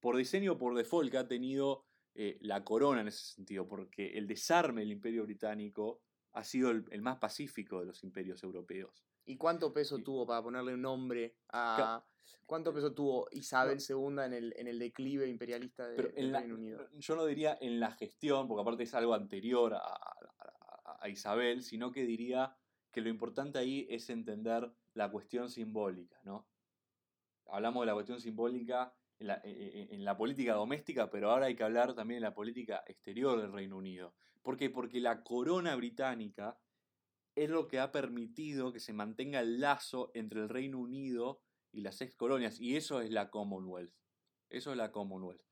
por 0.00 0.16
diseño 0.16 0.52
o 0.52 0.58
por 0.58 0.74
default 0.74 1.10
que 1.10 1.18
ha 1.18 1.28
tenido 1.28 1.86
eh, 2.14 2.38
la 2.40 2.64
corona 2.64 3.02
en 3.02 3.08
ese 3.08 3.34
sentido, 3.34 3.68
porque 3.68 4.18
el 4.18 4.26
desarme 4.26 4.80
del 4.80 4.92
imperio 4.92 5.24
británico 5.24 6.02
ha 6.32 6.44
sido 6.44 6.70
el 6.70 7.02
más 7.02 7.18
pacífico 7.18 7.80
de 7.80 7.86
los 7.86 8.02
imperios 8.02 8.42
europeos. 8.42 9.04
¿Y 9.26 9.36
cuánto 9.36 9.72
peso 9.72 9.98
tuvo, 9.98 10.26
para 10.26 10.42
ponerle 10.42 10.74
un 10.74 10.82
nombre 10.82 11.36
a... 11.52 12.04
¿Cuánto 12.46 12.72
peso 12.74 12.92
tuvo 12.92 13.28
Isabel 13.30 13.78
II 13.80 14.24
en 14.24 14.32
el, 14.32 14.54
en 14.56 14.66
el 14.66 14.78
declive 14.78 15.28
imperialista 15.28 15.86
de- 15.88 16.02
del 16.10 16.32
la- 16.32 16.40
Reino 16.40 16.54
Unido? 16.56 16.88
yo 16.98 17.14
no 17.14 17.24
diría 17.24 17.56
en 17.60 17.78
la 17.78 17.92
gestión, 17.92 18.48
porque 18.48 18.62
aparte 18.62 18.82
es 18.82 18.94
algo 18.94 19.14
anterior 19.14 19.74
a, 19.74 19.78
a- 19.78 20.16
a- 20.84 20.98
a 21.00 21.08
Isabel, 21.08 21.62
sino 21.62 21.92
que 21.92 22.04
diría 22.04 22.56
que 22.90 23.02
lo 23.02 23.08
importante 23.08 23.58
ahí 23.60 23.86
es 23.88 24.10
entender 24.10 24.68
la 24.94 25.10
cuestión 25.12 25.48
simbólica, 25.48 26.18
¿no? 26.24 26.48
Hablamos 27.46 27.82
de 27.82 27.86
la 27.86 27.94
cuestión 27.94 28.20
simbólica 28.20 28.92
en 29.20 29.26
la, 29.28 29.40
en 29.44 30.04
la 30.04 30.16
política 30.16 30.54
doméstica, 30.54 31.08
pero 31.10 31.30
ahora 31.30 31.46
hay 31.46 31.54
que 31.54 31.62
hablar 31.62 31.94
también 31.94 32.20
de 32.20 32.26
la 32.28 32.34
política 32.34 32.82
exterior 32.86 33.40
del 33.40 33.52
Reino 33.52 33.76
Unido. 33.76 34.14
¿Por 34.42 34.56
qué? 34.56 34.70
Porque 34.70 35.00
la 35.00 35.22
corona 35.22 35.76
británica 35.76 36.58
es 37.34 37.48
lo 37.48 37.68
que 37.68 37.78
ha 37.78 37.92
permitido 37.92 38.72
que 38.72 38.80
se 38.80 38.92
mantenga 38.92 39.40
el 39.40 39.60
lazo 39.60 40.10
entre 40.14 40.40
el 40.40 40.48
Reino 40.48 40.78
Unido 40.78 41.42
y 41.72 41.80
las 41.82 42.00
ex 42.00 42.14
colonias, 42.16 42.60
y 42.60 42.76
eso 42.76 43.00
es 43.00 43.10
la 43.10 43.30
Commonwealth. 43.30 43.94
Eso 44.48 44.72
es 44.72 44.76
la 44.76 44.90
Commonwealth. 44.90 45.42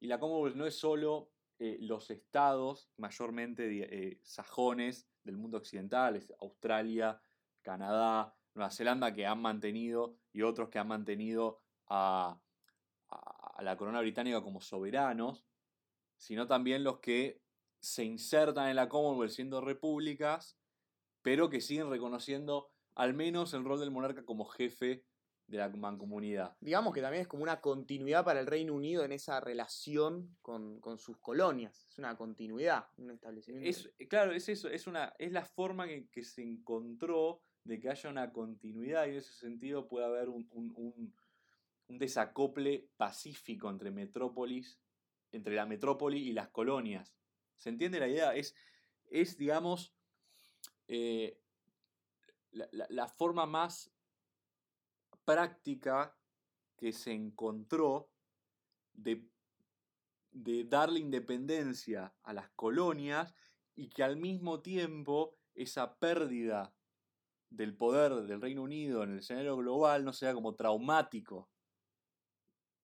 Y 0.00 0.06
la 0.06 0.18
Commonwealth 0.18 0.56
no 0.56 0.66
es 0.66 0.78
solo 0.78 1.30
eh, 1.58 1.76
los 1.80 2.10
estados, 2.10 2.90
mayormente 2.96 3.66
eh, 3.68 4.20
sajones 4.22 5.08
del 5.24 5.36
mundo 5.36 5.58
occidental, 5.58 6.16
es 6.16 6.32
Australia, 6.40 7.20
Canadá, 7.62 8.34
Nueva 8.54 8.70
Zelanda, 8.70 9.12
que 9.12 9.26
han 9.26 9.42
mantenido, 9.42 10.16
y 10.32 10.42
otros 10.42 10.68
que 10.70 10.78
han 10.78 10.88
mantenido 10.88 11.60
a- 11.88 12.40
a 13.10 13.62
la 13.62 13.76
corona 13.76 14.00
británica 14.00 14.42
como 14.42 14.60
soberanos, 14.60 15.44
sino 16.16 16.46
también 16.46 16.84
los 16.84 17.00
que 17.00 17.42
se 17.80 18.04
insertan 18.04 18.68
en 18.68 18.76
la 18.76 18.88
Commonwealth 18.88 19.32
siendo 19.32 19.60
repúblicas, 19.60 20.57
pero 21.28 21.50
que 21.50 21.60
siguen 21.60 21.90
reconociendo 21.90 22.70
al 22.94 23.12
menos 23.12 23.52
el 23.52 23.62
rol 23.62 23.78
del 23.80 23.90
monarca 23.90 24.24
como 24.24 24.46
jefe 24.46 25.04
de 25.46 25.58
la 25.58 25.68
mancomunidad. 25.68 26.56
Digamos 26.58 26.94
que 26.94 27.02
también 27.02 27.20
es 27.20 27.28
como 27.28 27.42
una 27.42 27.60
continuidad 27.60 28.24
para 28.24 28.40
el 28.40 28.46
Reino 28.46 28.72
Unido 28.72 29.04
en 29.04 29.12
esa 29.12 29.38
relación 29.38 30.38
con, 30.40 30.80
con 30.80 30.98
sus 30.98 31.18
colonias. 31.18 31.86
Es 31.90 31.98
una 31.98 32.16
continuidad, 32.16 32.86
un 32.96 33.10
establecimiento. 33.10 33.68
Es, 33.68 33.92
eh, 33.98 34.08
claro, 34.08 34.32
es 34.32 34.48
eso, 34.48 34.70
es, 34.70 34.86
una, 34.86 35.12
es 35.18 35.30
la 35.32 35.44
forma 35.44 35.86
que, 35.86 36.08
que 36.08 36.22
se 36.24 36.42
encontró 36.42 37.42
de 37.62 37.78
que 37.78 37.90
haya 37.90 38.08
una 38.08 38.32
continuidad 38.32 39.04
y 39.06 39.10
en 39.10 39.16
ese 39.16 39.34
sentido 39.34 39.86
puede 39.86 40.06
haber 40.06 40.30
un, 40.30 40.48
un- 40.52 40.72
un- 40.76 41.14
un 41.88 41.98
desacople 41.98 42.88
pacífico 42.96 43.68
entre 43.68 43.90
metrópolis, 43.90 44.80
entre 45.30 45.54
la 45.56 45.66
metrópoli 45.66 46.26
y 46.26 46.32
las 46.32 46.48
colonias. 46.48 47.14
¿Se 47.58 47.68
entiende 47.68 48.00
la 48.00 48.08
idea? 48.08 48.34
Es, 48.34 48.54
es 49.10 49.36
digamos, 49.36 49.94
eh, 50.88 51.38
la, 52.52 53.06
forma 53.08 53.44
más 53.44 53.92
práctica 55.24 56.16
que 56.76 56.92
se 56.92 57.12
encontró 57.12 58.10
de, 58.94 59.28
darle 60.32 61.00
independencia 61.00 62.14
a 62.22 62.32
las 62.32 62.48
colonias 62.50 63.34
y 63.74 63.88
que 63.90 64.02
al 64.02 64.16
mismo 64.16 64.60
tiempo 64.60 65.36
esa 65.54 65.98
pérdida 65.98 66.74
del 67.50 67.76
poder 67.76 68.14
del 68.26 68.40
Reino 68.40 68.62
Unido 68.62 69.02
en 69.02 69.12
el 69.12 69.18
escenario 69.18 69.56
global 69.56 70.04
no 70.04 70.12
sea 70.12 70.32
como 70.32 70.54
traumático 70.54 71.50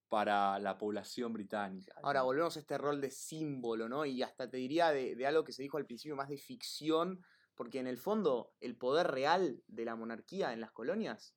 para 0.09 0.59
la 0.59 0.77
población 0.77 1.33
británica. 1.33 1.95
Ahora 2.03 2.23
volvemos 2.23 2.57
a 2.57 2.61
este 2.61 2.77
rol 2.77 3.01
de 3.01 3.11
símbolo, 3.11 3.88
¿no? 3.88 4.05
Y 4.05 4.23
hasta 4.23 4.49
te 4.49 4.59
diría 4.59 4.90
de 4.90 5.27
algo 5.27 5.45
que 5.45 5.53
se 5.53 5.62
dijo 5.62 5.79
al 5.79 5.87
principio 5.87 6.17
más 6.17 6.29
de 6.29 6.38
ficción, 6.38 7.25
porque 7.55 7.79
en 7.79 7.87
el 7.87 7.99
fondo 7.99 8.55
el 8.61 8.77
poder 8.77 9.09
real 9.09 9.62
de 9.67 9.85
la 9.85 9.97
monarquía 9.97 10.53
en 10.53 10.61
las 10.61 10.73
colonias 10.73 11.37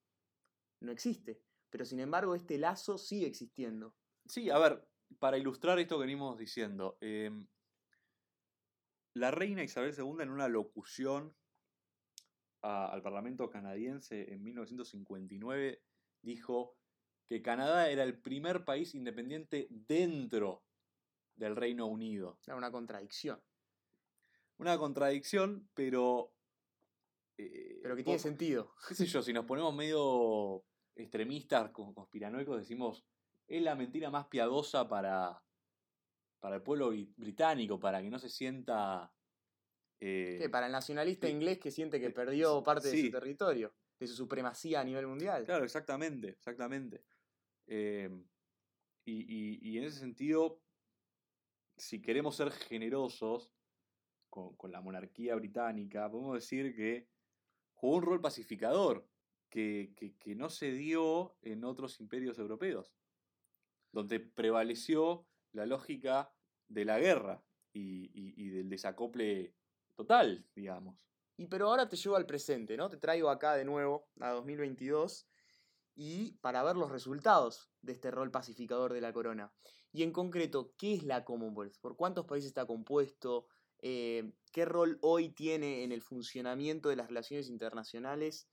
no 0.81 0.91
existe. 0.91 1.41
Pero 1.69 1.85
sin 1.85 1.99
embargo 1.99 2.35
este 2.35 2.57
lazo 2.57 2.97
sigue 2.97 3.27
existiendo. 3.27 3.95
Sí, 4.25 4.49
a 4.49 4.57
ver, 4.57 4.87
para 5.19 5.37
ilustrar 5.37 5.79
esto 5.79 5.95
que 5.97 6.05
venimos 6.05 6.37
diciendo, 6.37 6.97
em, 7.01 7.47
la 9.13 9.31
reina 9.31 9.63
Isabel 9.63 9.95
II 9.97 10.21
en 10.21 10.29
una 10.29 10.47
locución 10.47 11.35
a- 12.61 12.87
al 12.87 13.01
Parlamento 13.01 13.49
canadiense 13.49 14.33
en 14.33 14.43
1959 14.43 15.83
dijo 16.21 16.77
que 17.27 17.41
Canadá 17.41 17.89
era 17.89 18.03
el 18.03 18.19
primer 18.19 18.63
país 18.65 18.95
independiente 18.95 19.67
dentro 19.69 20.63
del 21.35 21.55
Reino 21.55 21.85
Unido. 21.85 22.39
Era 22.47 22.55
una 22.55 22.71
contradicción. 22.71 23.41
Una 24.59 24.77
contradicción, 24.77 25.69
pero... 25.73 26.33
eh, 27.37 27.79
Pero 27.83 27.95
que 27.95 28.03
tiene 28.03 28.19
sentido. 28.19 28.73
qué 28.87 28.95
sé 28.95 29.05
yo, 29.05 29.21
si 29.21 29.33
nos 29.33 29.45
ponemos 29.45 29.73
medio 29.75 30.65
extremistas, 30.95 31.69
con- 31.71 31.93
conspiranoicos, 31.93 32.57
decimos, 32.59 33.05
es 33.47 33.61
la 33.61 33.75
mentira 33.75 34.09
más 34.09 34.27
piadosa 34.27 34.87
para, 34.87 35.43
para 36.39 36.55
el 36.55 36.63
pueblo 36.63 36.91
bri- 36.91 37.13
británico, 37.15 37.79
para 37.79 38.01
que 38.01 38.09
no 38.09 38.17
se 38.19 38.29
sienta... 38.29 39.13
eh, 39.99 40.37
¿Qué? 40.41 40.49
Para 40.49 40.65
el 40.65 40.71
nacionalista 40.71 41.29
inglés 41.29 41.59
que 41.59 41.71
siente 41.71 41.99
que 41.99 42.09
perdió 42.09 42.63
parte 42.63 42.89
de 42.89 43.01
su 43.05 43.11
territorio, 43.11 43.75
de 43.99 44.07
su 44.07 44.15
supremacía 44.15 44.81
a 44.81 44.83
nivel 44.83 45.05
mundial. 45.07 45.45
Claro, 45.45 45.63
exactamente, 45.65 46.29
exactamente. 46.29 47.03
Eh, 47.67 48.09
y, 49.05 49.13
y- 49.21 49.59
y 49.71 49.77
en 49.77 49.83
ese 49.83 49.99
sentido, 49.99 50.61
si 51.77 52.01
queremos 52.01 52.35
ser 52.35 52.49
generosos 52.51 53.53
con, 54.57 54.71
la 54.71 54.81
monarquía 54.81 55.35
británica, 55.35 56.09
podemos 56.09 56.35
decir 56.35 56.75
que 56.75 57.09
jugó 57.73 57.97
un 57.97 58.03
rol 58.03 58.21
pacificador 58.21 59.09
que, 59.49 59.93
que- 60.19 60.35
no 60.35 60.49
se 60.49 60.71
dio 60.71 61.37
en 61.41 61.63
otros 61.63 61.99
imperios 61.99 62.37
europeos, 62.37 62.93
donde 63.91 64.19
prevaleció 64.19 65.25
la 65.53 65.65
lógica 65.65 66.31
de 66.67 66.85
la 66.85 66.99
guerra 66.99 67.43
y, 67.73 68.11
y- 68.13 68.33
y 68.45 68.49
del 68.49 68.69
desacople 68.69 69.55
total, 69.95 70.45
digamos. 70.53 71.07
Y 71.37 71.47
pero 71.47 71.69
ahora 71.69 71.87
te 71.87 71.95
llevo 71.95 72.15
al 72.15 72.25
presente, 72.25 72.77
¿no? 72.77 72.89
Te 72.89 72.97
traigo 72.97 73.29
acá 73.29 73.55
de 73.55 73.65
nuevo 73.65 74.09
a 74.19 74.31
2022 74.31 75.27
y 75.95 76.33
para 76.41 76.61
ver 76.63 76.75
los 76.75 76.91
resultados 76.91 77.71
de 77.81 77.93
este 77.93 78.11
rol 78.11 78.29
pacificador 78.29 78.93
de 78.93 79.01
la 79.01 79.13
corona. 79.13 79.51
Y 79.91 80.03
en 80.03 80.11
concreto, 80.11 80.73
¿qué 80.77 80.93
es 80.93 81.03
la 81.03 81.23
Commonwealth? 81.25 81.77
¿Por 81.79 81.95
cuántos 81.95 82.25
países 82.25 82.49
está 82.49 82.65
compuesto? 82.67 83.47
Eh, 83.81 84.31
¿Qué 84.51 84.65
rol 84.65 84.97
hoy 85.01 85.29
tiene 85.29 85.83
en 85.83 85.91
el 85.91 86.01
funcionamiento 86.01 86.89
de 86.89 86.95
las 86.95 87.07
relaciones 87.07 87.49
internacionales 87.49 88.47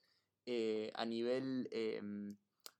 eh, 0.46 0.92
a 0.94 1.04
nivel 1.04 1.68
eh, 1.70 2.02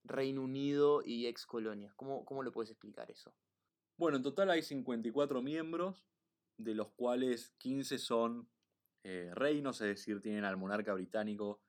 Reino 0.03 0.43
Unido 0.43 1.01
y 1.03 1.27
ex 1.27 1.45
colonias? 1.45 1.93
¿Cómo, 1.95 2.23
¿Cómo 2.25 2.43
lo 2.43 2.51
puedes 2.51 2.69
explicar 2.71 3.09
eso? 3.09 3.33
Bueno, 3.97 4.17
en 4.17 4.23
total 4.23 4.49
hay 4.51 4.61
54 4.61 5.41
miembros, 5.41 6.05
de 6.57 6.75
los 6.75 6.91
cuales 6.91 7.53
15 7.57 7.97
son 7.97 8.49
eh, 9.03 9.31
reinos, 9.33 9.79
es 9.81 9.87
decir, 9.87 10.21
tienen 10.21 10.45
al 10.45 10.57
monarca 10.57 10.93
británico 10.93 11.61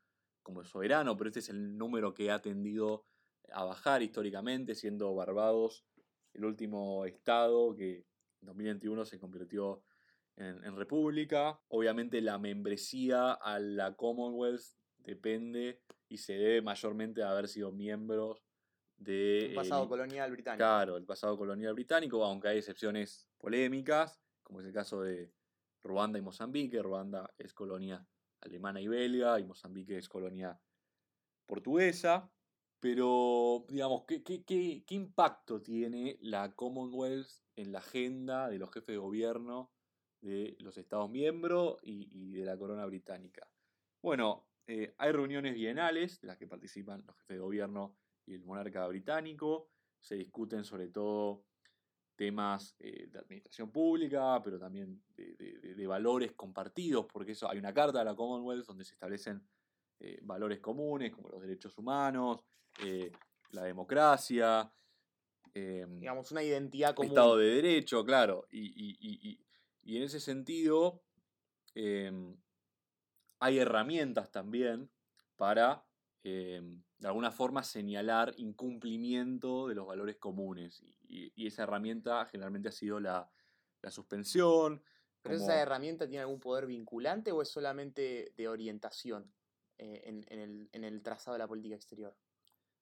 como 0.43 0.65
soberano, 0.65 1.17
pero 1.17 1.29
este 1.29 1.41
es 1.41 1.49
el 1.49 1.77
número 1.77 2.15
que 2.15 2.31
ha 2.31 2.41
tendido 2.41 3.05
a 3.53 3.65
bajar 3.65 4.03
históricamente, 4.03 4.75
siendo 4.75 5.15
Barbados 5.15 5.85
el 6.33 6.45
último 6.45 7.05
estado 7.05 7.75
que 7.75 8.07
en 8.41 8.47
2021 8.47 9.05
se 9.05 9.19
convirtió 9.19 9.83
en, 10.37 10.65
en 10.65 10.77
república. 10.77 11.61
Obviamente 11.69 12.21
la 12.21 12.39
membresía 12.39 13.33
a 13.33 13.59
la 13.59 13.95
Commonwealth 13.97 14.63
depende 14.99 15.83
y 16.09 16.19
se 16.19 16.35
debe 16.35 16.63
mayormente 16.63 17.23
a 17.23 17.31
haber 17.31 17.49
sido 17.49 17.73
miembros 17.73 18.43
de... 18.97 19.47
Un 19.51 19.55
pasado 19.57 19.83
el- 19.85 19.89
colonial 19.89 20.31
británico. 20.31 20.59
Claro, 20.59 20.97
el 20.97 21.05
pasado 21.05 21.37
colonial 21.37 21.75
británico, 21.75 22.25
aunque 22.25 22.49
hay 22.49 22.59
excepciones 22.59 23.29
polémicas, 23.39 24.21
como 24.43 24.61
es 24.61 24.67
el 24.67 24.73
caso 24.73 25.03
de 25.03 25.33
Ruanda 25.83 26.19
y 26.19 26.23
Mozambique. 26.23 26.81
Ruanda 26.83 27.33
es 27.39 27.53
colonia 27.53 28.07
alemana 28.41 28.81
y 28.81 28.89
belga, 28.89 29.39
y 29.41 29.45
Mozambique 29.45 29.99
es 29.99 30.09
colonia 30.09 30.61
portuguesa. 31.47 32.31
Pero, 32.81 33.65
digamos, 33.69 34.05
¿qué, 34.07 34.23
qué- 34.23 34.45
qué- 34.45 34.85
qué 34.87 34.95
impacto 34.95 35.61
tiene 35.63 36.19
la 36.21 36.55
Commonwealth 36.55 37.29
en 37.57 37.73
la 37.73 37.79
agenda 37.79 38.49
de 38.49 38.59
los 38.59 38.71
jefes 38.71 38.89
de 38.95 38.99
gobierno 38.99 39.73
de 40.27 40.57
los 40.61 40.77
Estados 40.77 41.09
miembros 41.11 41.79
y, 41.83 42.09
y 42.11 42.33
de 42.33 42.45
la 42.45 42.57
corona 42.59 42.85
británica? 42.87 43.49
Bueno, 44.03 44.49
eh, 44.67 44.95
hay 44.99 45.13
reuniones 45.13 45.55
bienales 45.55 46.21
de 46.21 46.27
las 46.29 46.37
que 46.37 46.47
participan 46.47 47.05
los 47.07 47.17
jefes 47.17 47.37
de 47.37 47.41
gobierno 47.41 47.97
y 48.27 48.35
el 48.35 48.45
monarca 48.45 48.87
británico. 48.89 49.71
Se 50.01 50.17
discuten 50.17 50.65
sobre 50.65 50.89
todo 50.89 51.45
temas 52.17 52.75
eh, 52.79 53.09
de 53.09 53.19
administración 53.19 53.71
pública, 53.71 54.41
pero 54.43 54.59
también 54.59 55.03
de, 55.15 55.35
de- 55.37 55.59
de- 55.61 55.75
de 55.75 55.87
valores 55.87 56.33
compartidos, 56.33 57.07
porque 57.13 57.33
eso 57.33 57.49
hay 57.49 57.59
una 57.59 57.73
carta 57.75 57.99
de 58.01 58.05
la 58.07 58.15
Commonwealth 58.17 58.67
donde 58.67 58.85
se 58.85 58.95
establecen 58.95 59.47
eh, 60.01 60.19
valores 60.23 60.61
comunes 60.61 61.13
como 61.13 61.29
los 61.29 61.41
derechos 61.41 61.77
humanos, 61.79 62.39
la 63.51 63.63
democracia, 63.65 64.71
Digamos, 65.55 66.31
una 66.33 66.43
identidad 66.43 66.95
común. 66.95 67.13
Estado 67.13 67.37
de 67.39 67.47
Derecho, 67.47 68.05
claro. 68.05 68.47
Y, 68.51 68.61
y- 68.67 68.99
y- 69.01 69.46
y- 69.87 69.97
en 69.99 70.03
ese 70.05 70.21
sentido, 70.21 71.03
eh, 71.75 72.11
hay 73.39 73.59
herramientas 73.59 74.31
también 74.31 74.91
para, 75.37 75.87
eh, 76.25 76.61
de 76.99 77.09
alguna 77.09 77.31
forma, 77.31 77.63
señalar 77.63 78.35
incumplimiento 78.39 79.69
de 79.69 79.75
los 79.75 79.87
valores 79.87 80.17
comunes. 80.17 80.83
Y, 81.09 81.33
y 81.35 81.47
esa 81.47 81.65
herramienta 81.65 82.25
generalmente 82.27 82.69
ha 82.69 82.73
sido 82.73 82.99
la, 83.01 83.31
la 83.83 83.91
suspensión. 83.91 84.83
¿Pero 85.23 85.37
como- 85.37 85.45
esa 85.45 85.61
herramienta 85.61 86.07
tiene 86.09 86.23
algún 86.23 86.41
poder 86.41 86.67
vinculante 86.67 87.33
o 87.33 87.43
es 87.43 87.49
solamente 87.49 88.33
de 88.37 88.49
orientación 88.49 89.35
eh, 89.79 90.03
en, 90.07 90.25
en 90.29 90.41
el, 90.41 90.69
en 90.73 90.85
el 90.85 91.03
trazado 91.03 91.35
de 91.35 91.41
la 91.41 91.49
política 91.49 91.75
exterior? 91.75 92.17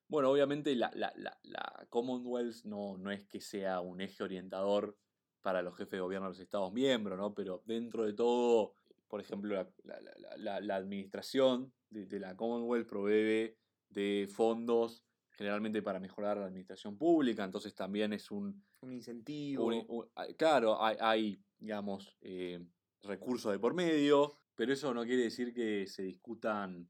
Bueno, 0.07 0.31
obviamente 0.31 0.75
la, 0.77 0.91
la- 0.95 1.13
la- 1.17 1.39
la 1.43 1.87
Commonwealth 1.91 2.65
no, 2.65 2.97
no 2.99 3.11
es 3.11 3.27
que 3.27 3.41
sea 3.41 3.81
un 3.81 4.01
eje 4.01 4.23
orientador 4.23 4.97
para 5.45 5.61
los 5.61 5.77
jefes 5.77 5.93
de 5.93 6.01
gobierno 6.01 6.27
de 6.29 6.31
los 6.31 6.41
Estados 6.41 6.73
miembros, 6.73 7.19
¿no? 7.19 7.35
Pero 7.35 7.63
dentro 7.67 8.05
de 8.07 8.15
todo, 8.15 8.77
por 9.09 9.21
ejemplo, 9.21 9.55
la, 9.55 10.01
la- 10.01 10.01
la- 10.17 10.37
la- 10.39 10.61
la 10.63 10.77
administración 10.77 11.71
de, 11.91 12.07
de 12.07 12.19
la 12.19 12.35
Commonwealth 12.35 12.89
provee 12.89 13.55
de 13.91 14.27
fondos 14.33 15.05
generalmente 15.33 15.83
para 15.83 16.01
mejorar 16.01 16.39
la 16.39 16.47
administración 16.47 16.97
pública, 16.97 17.45
entonces 17.45 17.75
también 17.75 18.15
es 18.15 18.31
un... 18.31 18.65
Un 18.81 18.93
incentivo. 18.95 19.67
un- 19.67 19.85
un- 19.87 20.11
hay- 20.15 20.35
claro, 20.35 20.83
hay, 20.83 20.97
hay, 20.99 21.45
digamos, 21.59 22.17
eh, 22.23 22.67
recursos 23.03 23.53
de 23.53 23.59
por 23.59 23.75
medio, 23.75 24.41
pero 24.55 24.73
eso 24.73 24.95
no 24.95 25.05
quiere 25.05 25.25
decir 25.25 25.53
que 25.53 25.87
se 25.87 26.05
discutan 26.05 26.89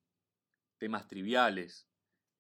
temas 0.79 1.09
triviales. 1.09 1.89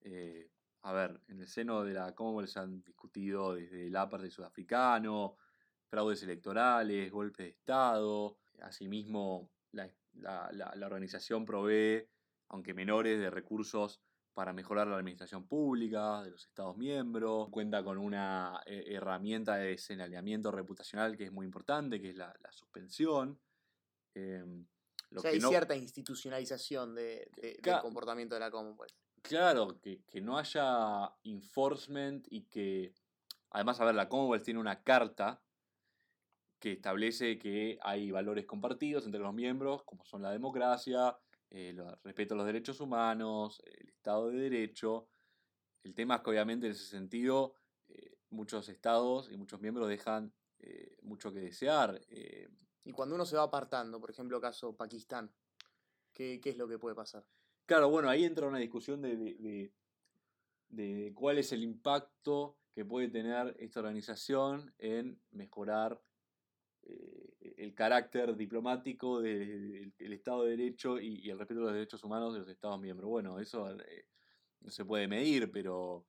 Eh, 0.02 0.48
a 0.82 0.92
ver, 0.92 1.20
en 1.26 1.40
el 1.40 1.48
seno 1.48 1.82
de 1.82 1.94
la 1.94 2.14
Commonwealth 2.14 2.50
se 2.50 2.60
han 2.60 2.82
discutido 2.84 3.54
desde 3.54 3.88
el 3.88 3.96
apartheid 3.96 4.30
sudafricano, 4.30 5.38
fraudes 5.94 6.22
electorales, 6.24 7.12
golpes 7.12 7.46
de 7.46 7.50
Estado. 7.50 8.36
Asimismo, 8.62 9.48
la, 9.72 9.88
la- 10.14 10.50
la- 10.52 10.74
la 10.74 10.86
organización 10.86 11.44
provee, 11.44 12.04
aunque 12.48 12.74
menores, 12.74 13.20
de 13.20 13.30
recursos 13.30 14.00
para 14.32 14.52
mejorar 14.52 14.88
la 14.88 14.96
administración 14.96 15.46
pública 15.46 16.22
de 16.24 16.32
los 16.32 16.44
Estados 16.46 16.76
miembros. 16.76 17.48
Cuenta 17.50 17.84
con 17.84 17.98
una 17.98 18.60
eh, 18.66 18.82
herramienta 18.88 19.54
de 19.54 19.78
señalamiento 19.78 20.50
reputacional 20.50 21.16
que 21.16 21.24
es 21.26 21.32
muy 21.32 21.46
importante, 21.46 22.00
que 22.00 22.10
es 22.10 22.16
la, 22.16 22.34
la 22.42 22.50
suspensión. 22.50 23.38
Em, 24.14 24.66
lo 25.10 25.20
o 25.20 25.22
sea, 25.22 25.30
que 25.30 25.36
hay 25.36 25.40
no- 25.40 25.48
cierta 25.50 25.76
institucionalización 25.76 26.96
de- 26.96 27.28
de- 27.36 27.58
del 27.62 27.80
comportamiento 27.80 28.34
de 28.34 28.40
la 28.40 28.50
Commonwealth. 28.50 28.94
Claro, 29.22 29.80
que, 29.80 30.02
que 30.04 30.20
no 30.20 30.36
haya 30.38 31.08
enforcement 31.22 32.26
y 32.30 32.42
que, 32.46 32.92
además, 33.50 33.80
a 33.80 33.84
ver, 33.84 33.94
la 33.94 34.08
Commonwealth 34.08 34.44
tiene 34.44 34.58
una 34.58 34.82
carta 34.82 35.40
que 36.64 36.72
establece 36.72 37.38
que 37.38 37.78
hay 37.82 38.10
valores 38.10 38.46
compartidos 38.46 39.04
entre 39.04 39.20
los 39.20 39.34
miembros, 39.34 39.82
como 39.84 40.02
son 40.06 40.22
la 40.22 40.30
democracia, 40.30 41.14
eh, 41.50 41.68
el 41.76 41.84
respeto 42.02 42.32
a 42.32 42.38
los 42.38 42.46
derechos 42.46 42.80
humanos, 42.80 43.60
el 43.66 43.90
Estado 43.90 44.30
de 44.30 44.38
Derecho. 44.38 45.06
El 45.82 45.94
tema 45.94 46.14
es 46.16 46.20
que 46.22 46.30
obviamente 46.30 46.64
en 46.64 46.72
ese 46.72 46.86
sentido 46.86 47.52
eh, 47.88 48.16
muchos 48.30 48.70
estados 48.70 49.30
y 49.30 49.36
muchos 49.36 49.60
miembros 49.60 49.90
dejan 49.90 50.32
eh, 50.58 50.96
mucho 51.02 51.34
que 51.34 51.40
desear. 51.40 52.00
Y 52.82 52.92
cuando 52.92 53.14
uno 53.14 53.26
se 53.26 53.36
va 53.36 53.42
apartando, 53.42 54.00
por 54.00 54.10
ejemplo, 54.10 54.40
caso 54.40 54.74
Pakistán, 54.74 55.30
¿qué, 56.14 56.40
qué 56.40 56.48
es 56.48 56.56
lo 56.56 56.66
que 56.66 56.78
puede 56.78 56.94
pasar? 56.96 57.26
Claro, 57.66 57.90
bueno, 57.90 58.08
ahí 58.08 58.24
entra 58.24 58.46
una 58.48 58.56
discusión 58.58 59.02
de, 59.02 59.18
de- 59.18 59.34
de- 59.34 59.72
de 60.70 61.12
cuál 61.14 61.36
es 61.36 61.52
el 61.52 61.62
impacto 61.62 62.56
que 62.72 62.86
puede 62.86 63.08
tener 63.08 63.54
esta 63.58 63.80
organización 63.80 64.74
en 64.78 65.20
mejorar 65.30 66.00
eh, 66.86 67.54
el 67.56 67.74
carácter 67.74 68.36
diplomático 68.36 69.20
del 69.20 69.92
Estado 69.98 70.44
de 70.44 70.56
Derecho 70.56 71.00
y, 71.00 71.30
el 71.30 71.38
respeto 71.38 71.60
a 71.60 71.64
los 71.64 71.72
derechos 71.72 72.02
humanos 72.04 72.34
de 72.34 72.40
los 72.40 72.48
Estados 72.48 72.80
miembros. 72.80 73.08
Bueno, 73.08 73.38
eso 73.38 73.70
eh, 73.70 74.06
no 74.60 74.70
se 74.70 74.84
puede 74.84 75.08
medir, 75.08 75.50
pero 75.50 76.06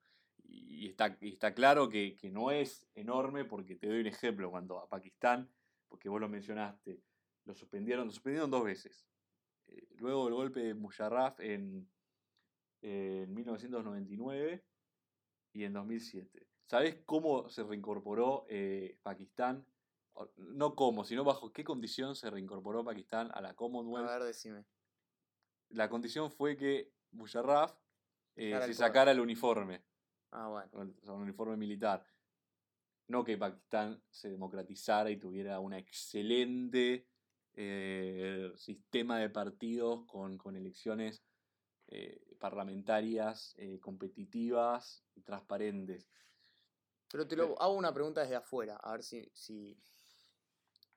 y 0.48 0.88
está, 0.88 1.54
claro 1.54 1.90
que, 1.90 2.18
no 2.32 2.52
es 2.52 2.88
enorme 2.94 3.46
porque 3.46 3.76
te 3.76 3.88
doy 3.88 4.02
un 4.02 4.08
ejemplo, 4.08 4.52
cuando 4.52 4.80
a 4.80 4.88
Pakistán, 4.88 5.50
porque 5.88 6.10
vos 6.10 6.22
lo 6.22 6.30
mencionaste, 6.30 7.02
lo 7.46 7.56
suspendieron, 7.56 8.06
lo 8.06 8.12
suspendieron 8.12 8.52
dos 8.52 8.64
veces. 8.64 9.08
Eh, 9.68 9.88
luego 9.96 10.28
el 10.28 10.34
golpe 10.36 10.60
de 10.62 10.74
Musharraf 10.74 11.40
en, 11.40 11.90
en 12.82 13.34
1999 13.34 14.64
y 15.54 15.64
en 15.64 15.74
2007. 15.74 16.48
¿Sabés 16.66 16.98
cómo 17.06 17.50
se 17.50 17.64
reincorporó 17.64 18.46
Pakistán? 19.04 19.66
No 20.38 20.76
cómo, 20.76 21.04
sino 21.04 21.24
bajo 21.24 21.52
qué 21.52 21.64
condición 21.64 22.16
se 22.16 22.30
reincorporó 22.30 22.84
Pakistán 22.84 23.30
a 23.34 23.42
la 23.42 23.50
A 23.50 23.56
Commonwealth. 23.56 24.08
ver, 24.08 24.24
decime. 24.24 24.66
La 25.70 25.90
condición 25.90 26.32
fue 26.32 26.56
que 26.56 26.94
Musharraf 27.12 27.74
eh, 28.36 28.58
se 28.66 28.74
sacara 28.74 29.12
el 29.12 29.20
uniforme, 29.20 29.84
Ah, 30.32 30.48
bueno. 30.48 30.94
un 31.04 31.22
uniforme 31.22 31.58
militar. 31.58 32.06
No 33.08 33.24
que 33.24 33.38
Pakistán 33.38 34.02
se 34.10 34.30
democratizara 34.30 35.10
y 35.12 35.18
tuviera 35.18 35.60
una 35.60 35.78
excelente 35.78 37.08
eh, 37.54 38.52
sistema 38.56 39.20
de 39.20 39.30
partidos 39.30 40.06
con, 40.06 40.38
con 40.38 40.56
elecciones 40.56 41.24
eh, 41.88 42.36
parlamentarias 42.40 43.56
competitivas 43.82 45.06
y 45.14 45.22
transparentes. 45.22 46.10
Pero 47.12 47.28
te 47.28 47.36
lo 47.36 47.62
hago 47.62 47.74
una 47.74 47.94
pregunta 47.94 48.22
desde 48.22 48.36
afuera, 48.36 48.76
a 48.78 48.92
ver 48.94 49.04
si, 49.04 49.30
si. 49.34 49.78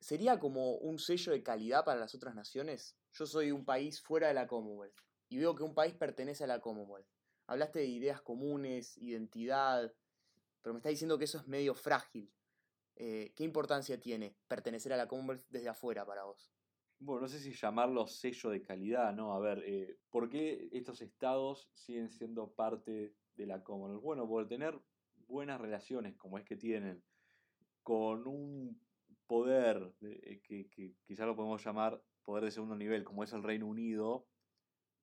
¿Sería 0.00 0.38
como 0.38 0.76
un 0.76 0.98
sello 0.98 1.32
de 1.32 1.42
calidad 1.42 1.84
para 1.84 2.00
las 2.00 2.14
otras 2.14 2.34
naciones? 2.34 2.96
Yo 3.12 3.26
soy 3.26 3.50
un 3.50 3.64
país 3.64 4.00
fuera 4.00 4.28
de 4.28 4.34
la 4.34 4.46
Commonwealth 4.46 4.96
y 5.28 5.38
veo 5.38 5.54
que 5.54 5.64
un 5.64 5.74
país 5.74 5.94
pertenece 5.94 6.44
a 6.44 6.46
la 6.46 6.60
Commonwealth. 6.60 7.08
Hablaste 7.46 7.80
de 7.80 7.86
ideas 7.86 8.20
comunes, 8.22 8.96
identidad, 8.98 9.92
pero 10.62 10.74
me 10.74 10.78
está 10.78 10.88
diciendo 10.90 11.18
que 11.18 11.24
eso 11.24 11.38
es 11.38 11.48
medio 11.48 11.74
frágil. 11.74 12.32
Eh, 12.94 13.32
¿Qué 13.34 13.44
importancia 13.44 13.98
tiene 14.00 14.36
pertenecer 14.46 14.92
a 14.92 14.96
la 14.96 15.08
Commonwealth 15.08 15.46
desde 15.48 15.68
afuera 15.68 16.04
para 16.06 16.24
vos? 16.24 16.52
Bueno, 17.00 17.22
no 17.22 17.28
sé 17.28 17.38
si 17.38 17.52
llamarlo 17.52 18.06
sello 18.06 18.50
de 18.50 18.62
calidad, 18.62 19.12
¿no? 19.14 19.32
A 19.32 19.38
ver, 19.38 19.62
eh, 19.64 19.98
¿por 20.10 20.28
qué 20.28 20.68
estos 20.72 21.00
estados 21.00 21.70
siguen 21.72 22.10
siendo 22.10 22.52
parte 22.52 23.14
de 23.36 23.46
la 23.46 23.62
Commonwealth? 23.62 24.02
Bueno, 24.02 24.28
por 24.28 24.46
tener 24.46 24.78
buenas 25.26 25.60
relaciones 25.60 26.16
como 26.16 26.38
es 26.38 26.44
que 26.44 26.56
tienen 26.56 27.02
con 27.82 28.26
un 28.26 28.80
poder 29.28 29.94
eh, 30.00 30.40
que, 30.42 30.96
quizás 31.04 31.26
lo 31.26 31.36
podemos 31.36 31.64
llamar 31.64 32.02
poder 32.24 32.44
de 32.44 32.50
segundo 32.50 32.74
nivel, 32.74 33.04
como 33.04 33.22
es 33.22 33.32
el 33.32 33.44
Reino 33.44 33.66
Unido, 33.66 34.26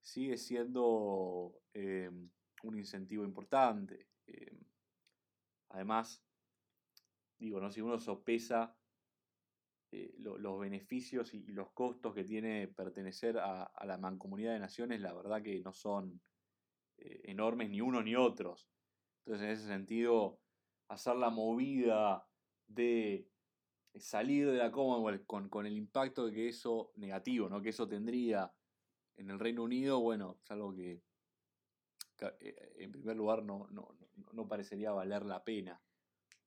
sigue 0.01 0.37
siendo 0.37 1.61
eh, 1.73 2.09
un 2.63 2.77
incentivo 2.77 3.23
importante. 3.23 4.09
Eh, 4.27 4.59
además, 5.69 6.21
digo, 7.39 7.61
¿no? 7.61 7.71
si 7.71 7.81
uno 7.81 7.97
sopesa 7.99 8.75
lo- 10.17 10.37
los 10.37 10.59
beneficios 10.59 11.33
y, 11.33 11.43
los 11.53 11.71
costos 11.71 12.13
que 12.13 12.25
tiene 12.25 12.67
pertenecer 12.67 13.37
a, 13.37 13.71
la 13.85 13.97
mancomunidad 13.97 14.51
de 14.51 14.59
naciones, 14.59 14.99
la 14.99 15.13
verdad 15.13 15.41
que 15.41 15.61
no 15.61 15.71
son 15.71 16.19
enormes 16.97 17.69
ni 17.69 17.79
uno 17.79 18.03
ni 18.03 18.15
otros. 18.15 18.67
Entonces, 19.19 19.45
en 19.45 19.51
ese 19.53 19.67
sentido, 19.67 20.41
hacer 20.89 21.15
la 21.15 21.29
movida 21.29 22.27
de 22.67 23.29
salir 23.97 24.49
de 24.51 24.57
la 24.57 24.71
Commonwealth 24.71 25.25
con, 25.25 25.49
con 25.49 25.65
el 25.65 25.77
impacto 25.77 26.29
que 26.31 26.47
eso 26.49 26.91
negativo, 26.95 27.49
¿no? 27.49 27.61
que 27.61 27.69
eso 27.69 27.87
tendría 27.87 28.51
en 29.17 29.29
el 29.29 29.39
Reino 29.39 29.63
Unido, 29.63 29.99
bueno, 30.01 30.37
es 30.43 30.51
algo 30.51 30.73
que, 30.73 31.01
que, 32.17 32.25
eh, 32.39 32.73
en 32.79 32.91
primer 32.91 33.15
lugar 33.15 33.43
no, 33.43 33.67
no, 33.71 33.95
no- 33.99 34.31
no 34.33 34.47
parecería 34.47 34.91
valer 34.91 35.25
la 35.25 35.43
pena. 35.43 35.81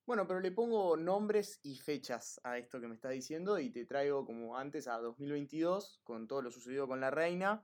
Bueno, 0.07 0.27
pero 0.27 0.41
le 0.41 0.51
pongo 0.53 0.97
nombres 0.97 1.61
y 1.63 1.77
fechas 1.77 2.41
a 2.43 2.57
esto 2.57 2.81
que 2.81 2.89
me 2.89 2.95
está 2.95 3.11
diciendo 3.11 3.59
y 3.59 3.69
te 3.71 3.85
traigo 3.85 4.25
como 4.25 4.57
antes 4.57 4.89
a 4.89 4.99
2022, 4.99 6.01
con 6.03 6.27
todo 6.27 6.41
lo 6.41 6.51
sucedido 6.51 6.89
con 6.89 7.01
la 7.01 7.11
reina. 7.11 7.63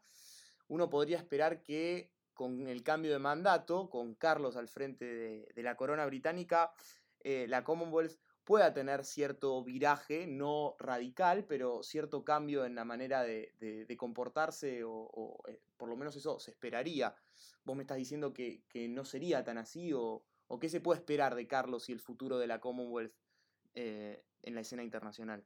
Uno 0.68 0.90
podría 0.90 1.16
esperar 1.16 1.62
que 1.62 2.12
con 2.34 2.66
el 2.68 2.82
cambio 2.82 3.12
de 3.12 3.18
mandato, 3.18 3.88
con 3.88 4.14
Carlos 4.14 4.56
al 4.56 4.68
frente 4.68 5.06
de, 5.06 5.48
de 5.54 5.62
la 5.62 5.76
corona 5.76 6.04
británica, 6.04 6.72
eh, 7.20 7.46
la 7.48 7.64
Commonwealth 7.64 8.18
pueda 8.44 8.74
tener 8.74 9.04
cierto 9.04 9.62
viraje, 9.64 10.26
no 10.26 10.76
radical, 10.78 11.44
pero 11.44 11.82
cierto 11.82 12.24
cambio 12.24 12.64
en 12.64 12.74
la 12.74 12.84
manera 12.84 13.22
de, 13.22 13.96
comportarse, 13.98 14.82
o, 14.84 15.42
eh, 15.48 15.60
por 15.76 15.88
lo 15.88 15.96
menos 15.96 16.14
eso 16.16 16.38
se 16.38 16.50
esperaría. 16.50 17.14
Vos 17.64 17.74
me 17.74 17.82
estás 17.82 17.96
diciendo 17.96 18.32
que, 18.32 18.62
no 18.90 19.04
sería 19.04 19.44
tan 19.44 19.58
así, 19.58 19.92
o, 19.92 20.22
o 20.46 20.58
qué 20.58 20.68
se 20.68 20.80
puede 20.80 21.00
esperar 21.00 21.34
de 21.34 21.46
Carlos 21.46 21.88
y 21.88 21.92
el 21.92 22.00
futuro 22.00 22.38
de 22.38 22.46
la 22.46 22.60
Commonwealth 22.60 23.14
eh, 23.74 24.22
en 24.42 24.54
la 24.54 24.60
escena 24.60 24.84
internacional. 24.84 25.44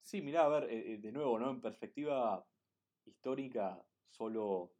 Sí, 0.00 0.20
mirá, 0.20 0.44
a 0.44 0.48
ver, 0.48 0.70
eh, 0.70 0.98
de 0.98 1.12
nuevo, 1.12 1.38
¿no? 1.38 1.50
En 1.50 1.62
perspectiva 1.62 2.46
histórica, 3.06 3.82
solo 4.10 4.72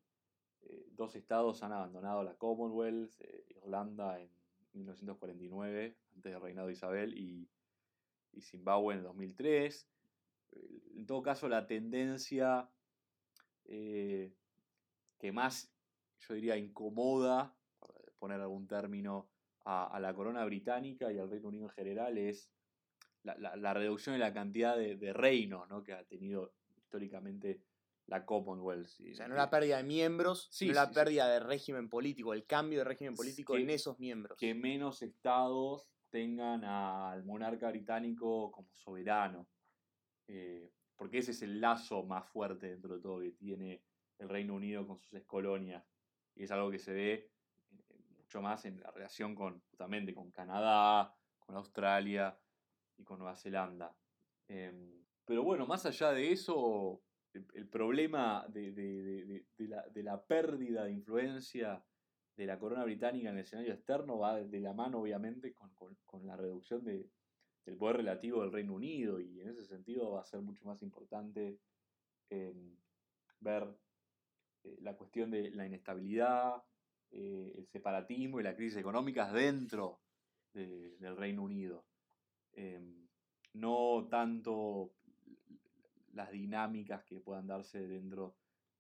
dos 0.92 1.14
estados 1.14 1.62
han 1.62 1.72
abandonado 1.72 2.22
la 2.22 2.37
Commonwealth, 2.37 3.12
Irlanda 3.48 4.18
en 4.18 4.33
1949, 4.74 5.96
antes 6.14 6.32
del 6.32 6.40
reinado 6.40 6.66
de 6.68 6.72
Isabel, 6.74 7.16
y, 7.16 7.48
y 8.32 8.40
Zimbabue 8.42 8.94
en 8.94 8.98
el 8.98 9.04
2003. 9.04 9.88
Eh, 10.52 10.82
En 10.96 11.06
todo 11.06 11.22
caso, 11.22 11.48
la 11.48 11.66
tendencia 11.66 12.68
eh, 13.66 14.32
que 15.18 15.32
más, 15.32 15.72
yo 16.20 16.34
diría, 16.34 16.56
incomoda, 16.56 17.56
por 17.78 18.12
poner 18.18 18.40
algún 18.40 18.66
término, 18.66 19.28
a, 19.66 19.98
la 19.98 20.14
corona 20.14 20.44
británica 20.44 21.10
y 21.10 21.18
al 21.18 21.30
Reino 21.30 21.48
Unido 21.48 21.64
en 21.64 21.70
general 21.70 22.18
es 22.18 22.50
la, 23.22 23.34
la- 23.56 23.72
reducción 23.72 24.14
en 24.14 24.20
la 24.20 24.34
cantidad 24.34 24.76
de, 24.76 24.96
de 24.96 25.12
reinos 25.14 25.66
¿no? 25.70 25.82
que 25.82 25.94
ha 25.94 26.04
tenido 26.04 26.52
históricamente 26.76 27.62
la 28.06 28.24
Commonwealth. 28.26 29.00
Y- 29.00 29.12
O 29.12 29.14
sea, 29.14 29.28
no 29.28 29.34
la 29.34 29.50
pérdida 29.50 29.78
de 29.78 29.84
miembros, 29.84 30.48
Sí, 30.50 30.66
sino 30.66 30.74
la 30.74 30.86
sí. 30.88 30.94
pérdida 30.94 31.28
de 31.28 31.40
régimen 31.40 31.88
político, 31.88 32.32
el 32.34 32.44
cambio 32.46 32.80
de 32.80 32.84
régimen 32.84 33.14
político 33.14 33.54
Que- 33.54 33.62
en 33.62 33.70
esos 33.70 33.98
miembros. 33.98 34.38
que 34.38 34.54
menos 34.54 35.02
estados 35.02 35.88
tengan 36.10 36.64
al 36.64 37.24
monarca 37.24 37.68
británico 37.70 38.52
como 38.52 38.68
soberano. 38.74 39.48
Eh, 40.28 40.70
porque 40.96 41.18
ese 41.18 41.32
es 41.32 41.42
el 41.42 41.60
lazo 41.60 42.04
más 42.04 42.26
fuerte 42.28 42.68
dentro 42.68 42.94
de 42.94 43.00
todo 43.02 43.20
que 43.20 43.32
tiene 43.32 43.82
el 44.18 44.28
Reino 44.28 44.54
Unido 44.54 44.86
con 44.86 45.00
sus 45.00 45.20
colonias. 45.24 45.84
Y 46.36 46.44
es 46.44 46.50
algo 46.50 46.70
que 46.70 46.78
se 46.78 46.92
ve 46.92 47.12
eh, 47.72 47.98
mucho 48.16 48.40
más 48.40 48.64
en 48.64 48.80
la 48.80 48.90
relación 48.90 49.34
con, 49.34 49.60
justamente 49.70 50.14
con 50.14 50.30
Canadá, 50.30 51.14
con 51.40 51.56
Australia 51.56 52.38
y 52.96 53.02
con 53.02 53.18
Nueva 53.18 53.34
Zelanda. 53.36 53.94
Eh, 54.48 55.02
pero 55.24 55.42
bueno, 55.42 55.66
más 55.66 55.84
allá 55.86 56.12
de 56.12 56.30
eso, 56.32 57.02
el, 57.34 57.68
problema 57.68 58.46
de, 58.48 59.44
la, 60.02 60.24
pérdida 60.24 60.84
de 60.84 60.92
influencia 60.92 61.84
de 62.36 62.46
la 62.46 62.58
corona 62.58 62.84
británica 62.84 63.30
en 63.30 63.36
el 63.36 63.42
escenario 63.42 63.74
externo 63.74 64.18
va 64.18 64.40
de 64.40 64.60
la 64.60 64.72
mano, 64.72 65.00
obviamente, 65.00 65.54
con, 65.54 66.26
la 66.26 66.36
reducción 66.36 66.84
de- 66.84 67.10
del 67.64 67.76
poder 67.76 67.96
relativo 67.96 68.42
del 68.42 68.52
Reino 68.52 68.74
Unido 68.74 69.20
y 69.20 69.40
en 69.40 69.48
ese 69.48 69.64
sentido 69.64 70.12
va 70.12 70.20
a 70.20 70.26
ser 70.26 70.40
mucho 70.42 70.66
más 70.66 70.82
importante 70.82 71.58
eh, 72.28 72.54
ver 73.40 73.66
eh, 74.64 74.76
la 74.82 74.96
cuestión 74.96 75.30
de 75.30 75.50
la 75.50 75.66
inestabilidad, 75.66 76.62
eh, 77.10 77.54
el 77.56 77.66
separatismo 77.68 78.38
y 78.38 78.42
la 78.42 78.54
crisis 78.54 78.78
económica 78.78 79.32
dentro 79.32 80.00
de- 80.52 80.96
del 80.98 81.16
Reino 81.16 81.42
Unido. 81.42 81.86
Eh, 82.52 82.80
no 83.54 84.06
tanto 84.10 84.92
las 86.14 86.31
dinámicas 86.31 87.05
que 87.05 87.20
puedan 87.20 87.46
darse 87.46 87.87
dentro 87.87 88.37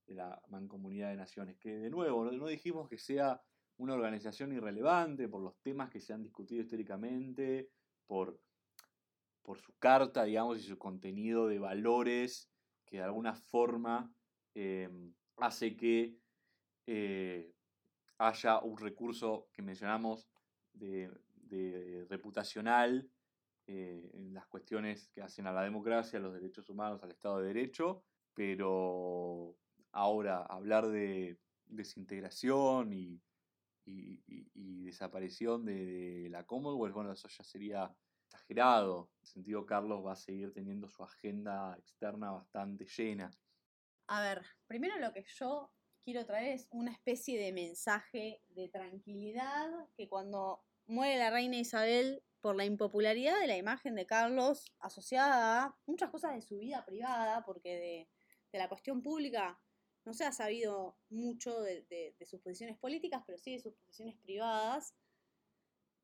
de 0.06 0.14
la 0.14 0.40
mancomunidad 0.48 1.10
de 1.10 1.16
naciones, 1.16 1.56
que 1.58 1.76
de 1.76 1.90
nuevo 1.90 2.30
no, 2.30 2.46
dijimos 2.46 2.88
que 2.88 2.98
sea 2.98 3.40
una 3.76 3.94
organización 3.94 4.52
irrelevante 4.52 5.28
por 5.28 5.42
los 5.42 5.58
temas 5.60 5.90
que 5.90 6.00
se 6.00 6.12
han 6.12 6.22
discutido 6.22 6.62
históricamente, 6.62 7.70
por, 8.06 8.38
por 9.42 9.58
su 9.58 9.76
carta, 9.78 10.24
digamos, 10.24 10.58
y 10.58 10.62
su 10.62 10.78
contenido 10.78 11.48
de 11.48 11.58
valores 11.58 12.50
que 12.84 12.98
de 12.98 13.02
alguna 13.02 13.34
forma 13.34 14.12
eh, 14.54 14.88
hace 15.38 15.76
que 15.76 16.16
eh, 16.86 17.52
haya 18.18 18.60
un 18.60 18.76
recurso 18.76 19.48
que 19.52 19.62
mencionamos 19.62 20.28
de 20.72 21.10
reputacional 22.08 23.08
eh, 23.66 24.10
las 24.32 24.46
cuestiones 24.46 25.08
que 25.08 25.22
hacen 25.22 25.46
a 25.46 25.52
la 25.52 25.62
democracia, 25.62 26.18
a 26.18 26.22
los 26.22 26.34
derechos 26.34 26.68
humanos, 26.68 27.02
al 27.02 27.12
Estado 27.12 27.38
de 27.38 27.48
Derecho, 27.48 28.04
pero 28.34 29.56
ahora 29.92 30.42
hablar 30.42 30.88
de 30.88 31.38
desintegración 31.66 32.92
y, 32.92 33.20
desaparición 34.84 35.64
de, 35.64 36.28
la 36.30 36.44
Commonwealth, 36.44 36.94
bueno, 36.94 37.12
eso 37.12 37.28
ya 37.28 37.42
sería 37.42 37.94
exagerado. 38.26 39.10
En 39.20 39.26
sentido, 39.26 39.66
Carlos 39.66 40.04
va 40.04 40.12
a 40.12 40.16
seguir 40.16 40.52
teniendo 40.52 40.88
su 40.88 41.02
agenda 41.02 41.74
externa 41.78 42.30
bastante 42.30 42.86
llena. 42.86 43.30
A 44.08 44.22
ver, 44.22 44.44
primero 44.66 44.98
lo 44.98 45.12
que 45.12 45.24
yo 45.26 45.72
quiero 46.04 46.26
traer 46.26 46.52
es 46.52 46.68
una 46.70 46.92
especie 46.92 47.38
de 47.38 47.52
mensaje 47.52 48.42
de 48.48 48.68
tranquilidad 48.68 49.70
que 49.96 50.08
cuando 50.08 50.62
muere 50.86 51.18
la 51.18 51.30
reina 51.30 51.56
Isabel 51.56 52.22
por 52.44 52.56
la 52.56 52.66
impopularidad 52.66 53.40
de 53.40 53.46
la 53.46 53.56
imagen 53.56 53.94
de 53.94 54.04
Carlos 54.04 54.70
asociada 54.78 55.62
a 55.62 55.78
muchas 55.86 56.10
cosas 56.10 56.34
de 56.34 56.42
su 56.42 56.58
vida 56.58 56.84
privada, 56.84 57.42
porque 57.42 57.70
de, 57.70 58.08
de 58.52 58.58
la 58.58 58.68
cuestión 58.68 59.02
pública 59.02 59.58
no 60.04 60.12
se 60.12 60.26
ha 60.26 60.32
sabido 60.32 60.98
mucho 61.08 61.62
de, 61.62 61.86
de, 61.88 62.14
de, 62.18 62.26
sus 62.26 62.42
posiciones 62.42 62.76
políticas, 62.76 63.22
pero 63.26 63.38
sí 63.38 63.52
de 63.52 63.60
sus 63.60 63.72
posiciones 63.72 64.18
privadas. 64.18 64.94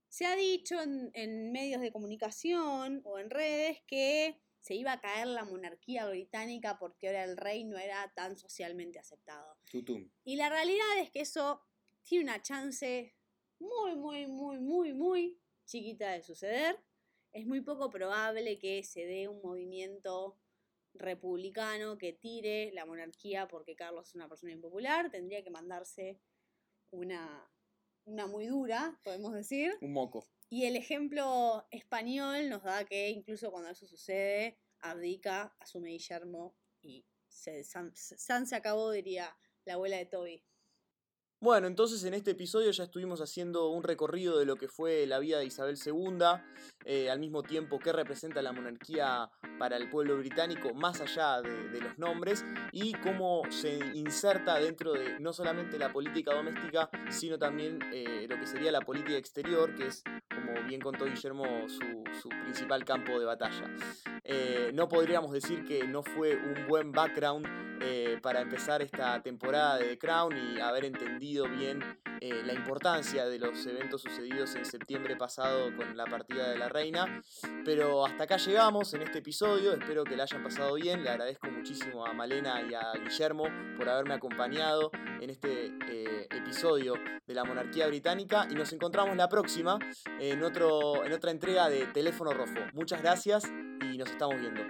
Se 0.09 0.25
ha 0.25 0.35
dicho 0.35 0.81
en, 0.81 1.11
en 1.13 1.53
medios 1.53 1.83
de 1.83 1.93
comunicación 1.93 3.03
o 3.05 3.19
en 3.19 3.29
redes 3.29 3.83
que 3.87 4.41
se 4.61 4.75
iba 4.75 4.93
a 4.93 5.01
caer 5.03 5.27
la 5.27 5.45
monarquía 5.45 6.09
británica 6.09 6.79
porque 6.79 7.09
ahora 7.09 7.25
el 7.25 7.37
rey 7.37 7.65
no 7.65 7.77
era 7.77 8.11
tan 8.17 8.39
socialmente 8.39 8.99
aceptado. 8.99 9.59
Tutum. 9.71 10.09
Y 10.25 10.37
la 10.37 10.49
realidad 10.49 11.01
es 11.01 11.11
que 11.11 11.21
eso 11.21 11.61
tiene 12.03 12.25
una 12.25 12.41
chance 12.41 13.15
muy, 13.59 13.95
muy, 13.95 14.27
muy, 14.27 14.59
muy, 14.59 14.95
muy 14.95 15.39
chiquita 15.71 16.11
de 16.11 16.23
suceder. 16.23 16.77
Es 17.33 17.47
muy 17.47 17.61
poco 17.61 17.91
probable 17.91 18.59
que 18.59 18.83
se 18.83 19.07
dé 19.07 19.29
un 19.29 19.41
movimiento 19.41 20.37
republicano 20.95 21.97
que 21.97 22.13
tire 22.13 22.73
la 22.73 22.85
monarquía 22.85 23.47
porque 23.47 23.77
Carlos 23.77 24.09
es 24.09 24.15
una 24.17 24.29
persona 24.29 24.53
impopular. 24.53 25.11
Tendría 25.11 25.45
que 25.45 25.51
mandarse 25.51 26.21
una, 26.91 27.49
una 28.05 28.27
muy 28.27 28.47
dura, 28.47 28.99
podemos 29.05 29.33
decir. 29.33 29.79
Un 29.81 29.93
moco. 29.93 30.27
Y 30.49 30.65
el 30.65 30.75
ejemplo 30.75 31.65
español 31.71 32.49
nos 32.49 32.65
da 32.65 32.85
que 32.85 33.11
incluso 33.11 33.53
cuando 33.53 33.71
eso 33.71 33.87
sucede, 33.87 34.59
abdica, 34.81 35.55
asume 35.61 35.91
Guillermo 35.91 36.57
y 36.83 37.07
se, 37.29 37.63
San, 37.63 37.93
San 37.95 38.49
se 38.49 38.57
acabó, 38.57 38.91
diría 38.91 39.37
la 39.65 39.75
abuela 39.75 39.99
de 39.99 40.07
Toby. 40.07 40.45
Bueno, 41.43 41.69
entonces 41.69 42.05
en 42.05 42.13
este 42.13 42.33
episodio 42.33 42.71
ya 42.71 42.85
estuvimos 42.85 43.23
haciendo 43.23 43.71
un 43.71 43.83
recorrido 43.83 44.39
de 44.39 44.45
lo 44.45 44.57
que 44.57 44.69
fue 44.69 45.07
la 45.07 45.19
vida 45.19 45.39
de 45.39 45.47
Isabel 45.47 45.79
II, 45.83 46.19
eh, 46.85 47.09
al 47.09 47.19
mismo 47.19 47.43
tiempo 47.43 47.79
qué 47.79 47.95
representa 47.95 48.43
la 48.43 48.53
monarquía 48.53 49.31
para 49.59 49.79
el 49.79 49.89
pueblo 49.89 50.19
británico, 50.19 50.75
más 50.75 51.01
allá 51.01 51.41
de, 51.41 51.81
los 51.81 51.99
nombres, 51.99 52.45
y 52.73 52.93
cómo 52.93 53.41
se 53.49 53.79
inserta 53.95 54.57
dentro 54.57 54.93
de 54.93 55.19
no 55.19 55.33
solamente 55.33 55.79
la 55.79 55.91
política 55.91 56.35
doméstica, 56.35 56.91
sino 57.09 57.39
también 57.39 57.79
eh, 57.91 58.27
lo 58.29 58.39
que 58.39 58.47
sería 58.47 58.71
la 58.71 58.83
política 58.83 59.17
exterior, 59.17 59.75
que 59.75 59.87
es, 59.87 60.03
como 60.29 60.63
bien 60.69 60.83
contó 60.83 61.07
Guillermo, 61.07 61.47
su, 61.71 62.05
su 62.21 62.29
principal 62.29 62.85
campo 62.85 63.19
de 63.19 63.25
batalla. 63.25 63.65
Eh, 64.25 64.73
no 64.75 64.89
podríamos 64.89 65.33
decir 65.33 65.65
que 65.65 65.89
no 65.89 66.03
fue 66.03 66.37
un 66.37 66.67
buen 66.69 66.93
background 66.93 67.70
eh, 67.81 68.19
para 68.23 68.41
empezar 68.41 68.83
esta 68.83 69.23
temporada 69.23 69.79
de 69.79 69.87
The 69.87 69.99
Crown 69.99 70.37
y 70.37 70.61
haber 70.61 70.85
entendido 70.85 71.49
bien 71.49 71.83
eh, 72.21 72.43
la 72.45 72.53
importancia 72.53 73.27
de 73.27 73.39
los 73.39 73.65
eventos 73.67 74.03
sucedidos 74.03 74.55
en 74.55 74.67
septiembre 74.67 75.17
pasado 75.17 75.75
con 75.75 75.97
la 75.97 76.05
partida 76.05 76.51
de 76.51 76.59
la 76.59 76.69
reina. 76.69 77.23
Pero 77.65 78.05
hasta 78.05 78.25
acá 78.25 78.37
llegamos 78.37 78.93
en 78.95 79.03
este 79.03 79.19
episodio, 79.19 79.73
espero 79.73 80.05
que 80.05 80.17
la 80.17 80.25
hayan 80.25 80.43
pasado 80.43 80.75
bien, 80.75 81.03
le 81.03 81.11
agradezco 81.11 81.51
muchísimo 81.51 82.05
a 82.05 82.13
Malena 82.13 82.61
y 82.63 82.75
a 82.75 82.93
Guillermo 83.03 83.45
por 83.77 83.89
haberme 83.89 84.15
acompañado 84.15 84.91
en 85.21 85.31
este 85.31 85.73
eh, 85.89 86.27
episodio 86.31 86.95
de 87.27 87.35
la 87.35 87.45
monarquía 87.45 87.87
británica 87.87 88.47
y 88.51 88.55
nos 88.55 88.73
encontramos 88.73 89.17
la 89.17 89.29
próxima 89.29 89.79
en, 90.19 90.43
otro, 90.43 91.05
en 91.05 91.13
otra 91.13 91.31
entrega 91.31 91.69
de 91.69 91.87
Teléfono 91.87 92.33
Rojo. 92.33 92.67
Muchas 92.75 93.01
gracias 93.01 93.45
y 93.91 93.97
nos 93.97 94.11
estamos 94.11 94.39
viendo. 94.39 94.63